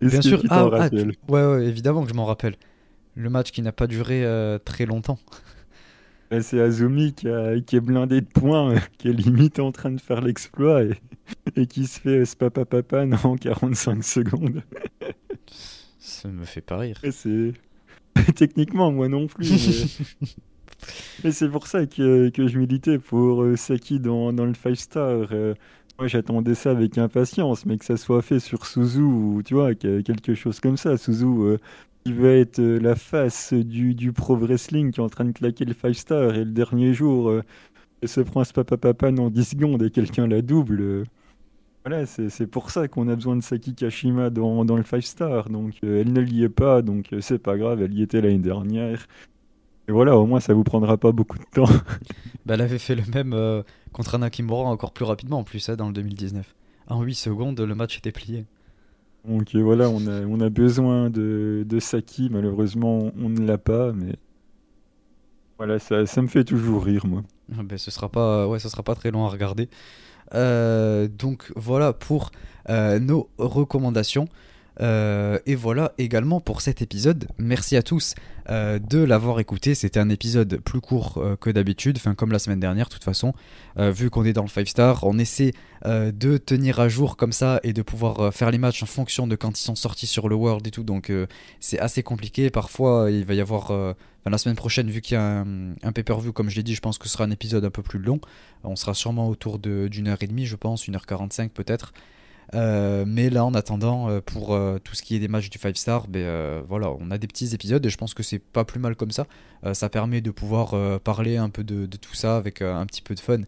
[0.00, 0.40] Bien sûr.
[0.50, 2.54] Ah, ah ouais, ouais, évidemment que je m'en rappelle
[3.16, 5.18] le match qui n'a pas duré euh, très longtemps.
[6.40, 10.20] C'est Azumi qui, est blindé de points, euh, qui est limite en train de faire
[10.20, 10.82] l'exploit
[11.56, 14.62] et, qui se fait spapapapan en 45 secondes.
[15.98, 17.00] Ça me fait pas rire.
[17.10, 17.52] C'est
[18.34, 20.00] Techniquement, moi non plus.
[21.22, 25.28] Mais, c'est pour ça que, je militais pour euh, Saki dans, le 5 star.
[25.98, 29.74] moi, j'attendais ça avec impatience, mais que ça soit fait sur Suzu ou tu vois,
[29.74, 30.96] quelque chose comme ça.
[30.96, 31.58] Suzu,
[32.06, 35.32] il va être euh, la face du, du, pro wrestling qui est en train de
[35.32, 37.42] claquer le 5 star et le dernier jour euh,
[38.04, 40.80] se prend ce papa papa en 10 secondes et quelqu'un la double.
[40.80, 41.04] Euh.
[41.84, 45.50] voilà, c'est pour ça qu'on a besoin de Saki Kashima dans, dans le 5 star.
[45.50, 49.08] Donc elle ne l'y est pas, donc c'est pas grave, elle y était l'année dernière.
[49.88, 51.64] Et voilà, au moins ça vous prendra pas beaucoup de temps.
[52.46, 55.68] bah, elle avait fait le même euh, contre un Nakamura encore plus rapidement en plus
[55.68, 56.54] hein, dans le 2019.
[56.88, 58.44] En 8 secondes, le match était plié.
[59.26, 64.14] Donc voilà, on a, besoin de, Saki, malheureusement on ne l'a pas, mais
[65.58, 67.22] voilà, ça, ça me fait toujours rire moi.
[67.52, 69.68] Ah, ben, ce sera pas, ouais, ce sera pas très long à regarder.
[70.34, 72.30] Euh, donc voilà pour
[72.68, 74.28] euh, nos recommandations.
[74.80, 77.28] Euh, et voilà également pour cet épisode.
[77.38, 78.14] Merci à tous
[78.50, 79.74] euh, de l'avoir écouté.
[79.74, 83.32] C'était un épisode plus court euh, que d'habitude, comme la semaine dernière de toute façon.
[83.76, 85.52] vu qu'on est dans le 5 star, on essaie
[85.84, 89.36] de tenir à jour comme ça et de pouvoir faire les matchs en fonction de
[89.36, 90.82] quand ils sont sortis sur le World et tout.
[90.82, 91.12] Donc
[91.60, 92.50] c'est assez compliqué.
[92.50, 93.72] Parfois il va y avoir...
[94.24, 95.44] la semaine prochaine, vu qu'il y a
[95.82, 97.82] un, pay-per-view, comme je l'ai dit, je pense que ce sera un épisode un peu
[97.82, 98.20] plus long.
[98.64, 101.92] On sera sûrement autour d'une heure et demie, je pense, une heure 45 peut-être.
[102.54, 105.58] Euh, mais là, en attendant, euh, pour euh, tout ce qui est des matchs du
[105.58, 108.64] 5 star, ben, voilà, on a des petits épisodes et je pense que c'est pas
[108.64, 109.26] plus mal comme ça.
[109.72, 113.20] ça permet de pouvoir parler un peu de, tout ça avec un petit peu de
[113.20, 113.40] fun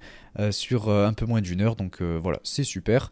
[0.51, 1.76] sur un peu moins d'une heure.
[1.76, 3.11] Donc voilà, c'est super.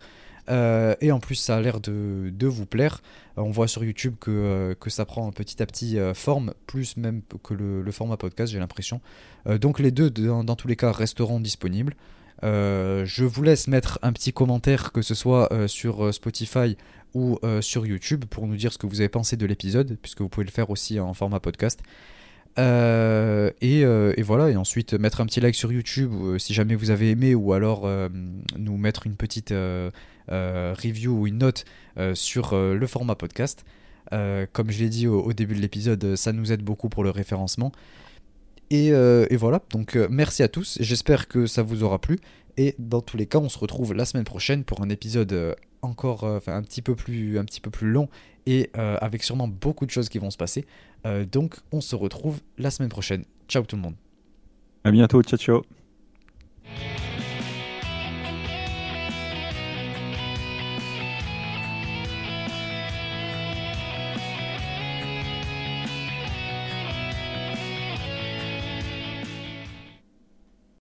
[0.48, 3.02] et en plus, ça a l'air de, vous plaire.
[3.36, 7.92] on voit sur YouTube que, ça prend petit à petit forme, plus même que le,
[7.92, 9.00] format podcast, j'ai l'impression.
[9.60, 11.94] donc les deux, dans, tous les cas, resteront disponibles.
[12.44, 16.76] Euh, je vous laisse mettre un petit commentaire, que ce soit euh, sur euh, Spotify
[17.14, 20.28] ou sur YouTube, pour nous dire ce que vous avez pensé de l'épisode, puisque vous
[20.28, 21.80] pouvez le faire aussi en format podcast.
[22.58, 27.34] et, voilà, et ensuite mettre un petit like sur YouTube si jamais vous avez aimé,
[27.34, 27.88] ou alors
[28.58, 29.54] nous mettre une petite
[30.28, 31.64] review ou une note
[32.12, 33.64] sur le format podcast.
[34.10, 37.72] comme je l'ai dit au, début de l'épisode, ça nous aide beaucoup pour le référencement.
[38.72, 42.18] Euh, et, voilà, donc euh, merci à tous, j'espère que ça vous aura plu.
[42.56, 45.54] Et dans tous les cas, on se retrouve la semaine prochaine pour un épisode euh,
[45.82, 48.08] encore un, petit peu plus, un petit peu plus long
[48.46, 50.64] et avec sûrement beaucoup de choses qui vont se passer.
[51.30, 53.24] donc on se retrouve la semaine prochaine.
[53.48, 53.94] Ciao tout le monde.
[54.84, 57.05] À bientôt, ciao ciao.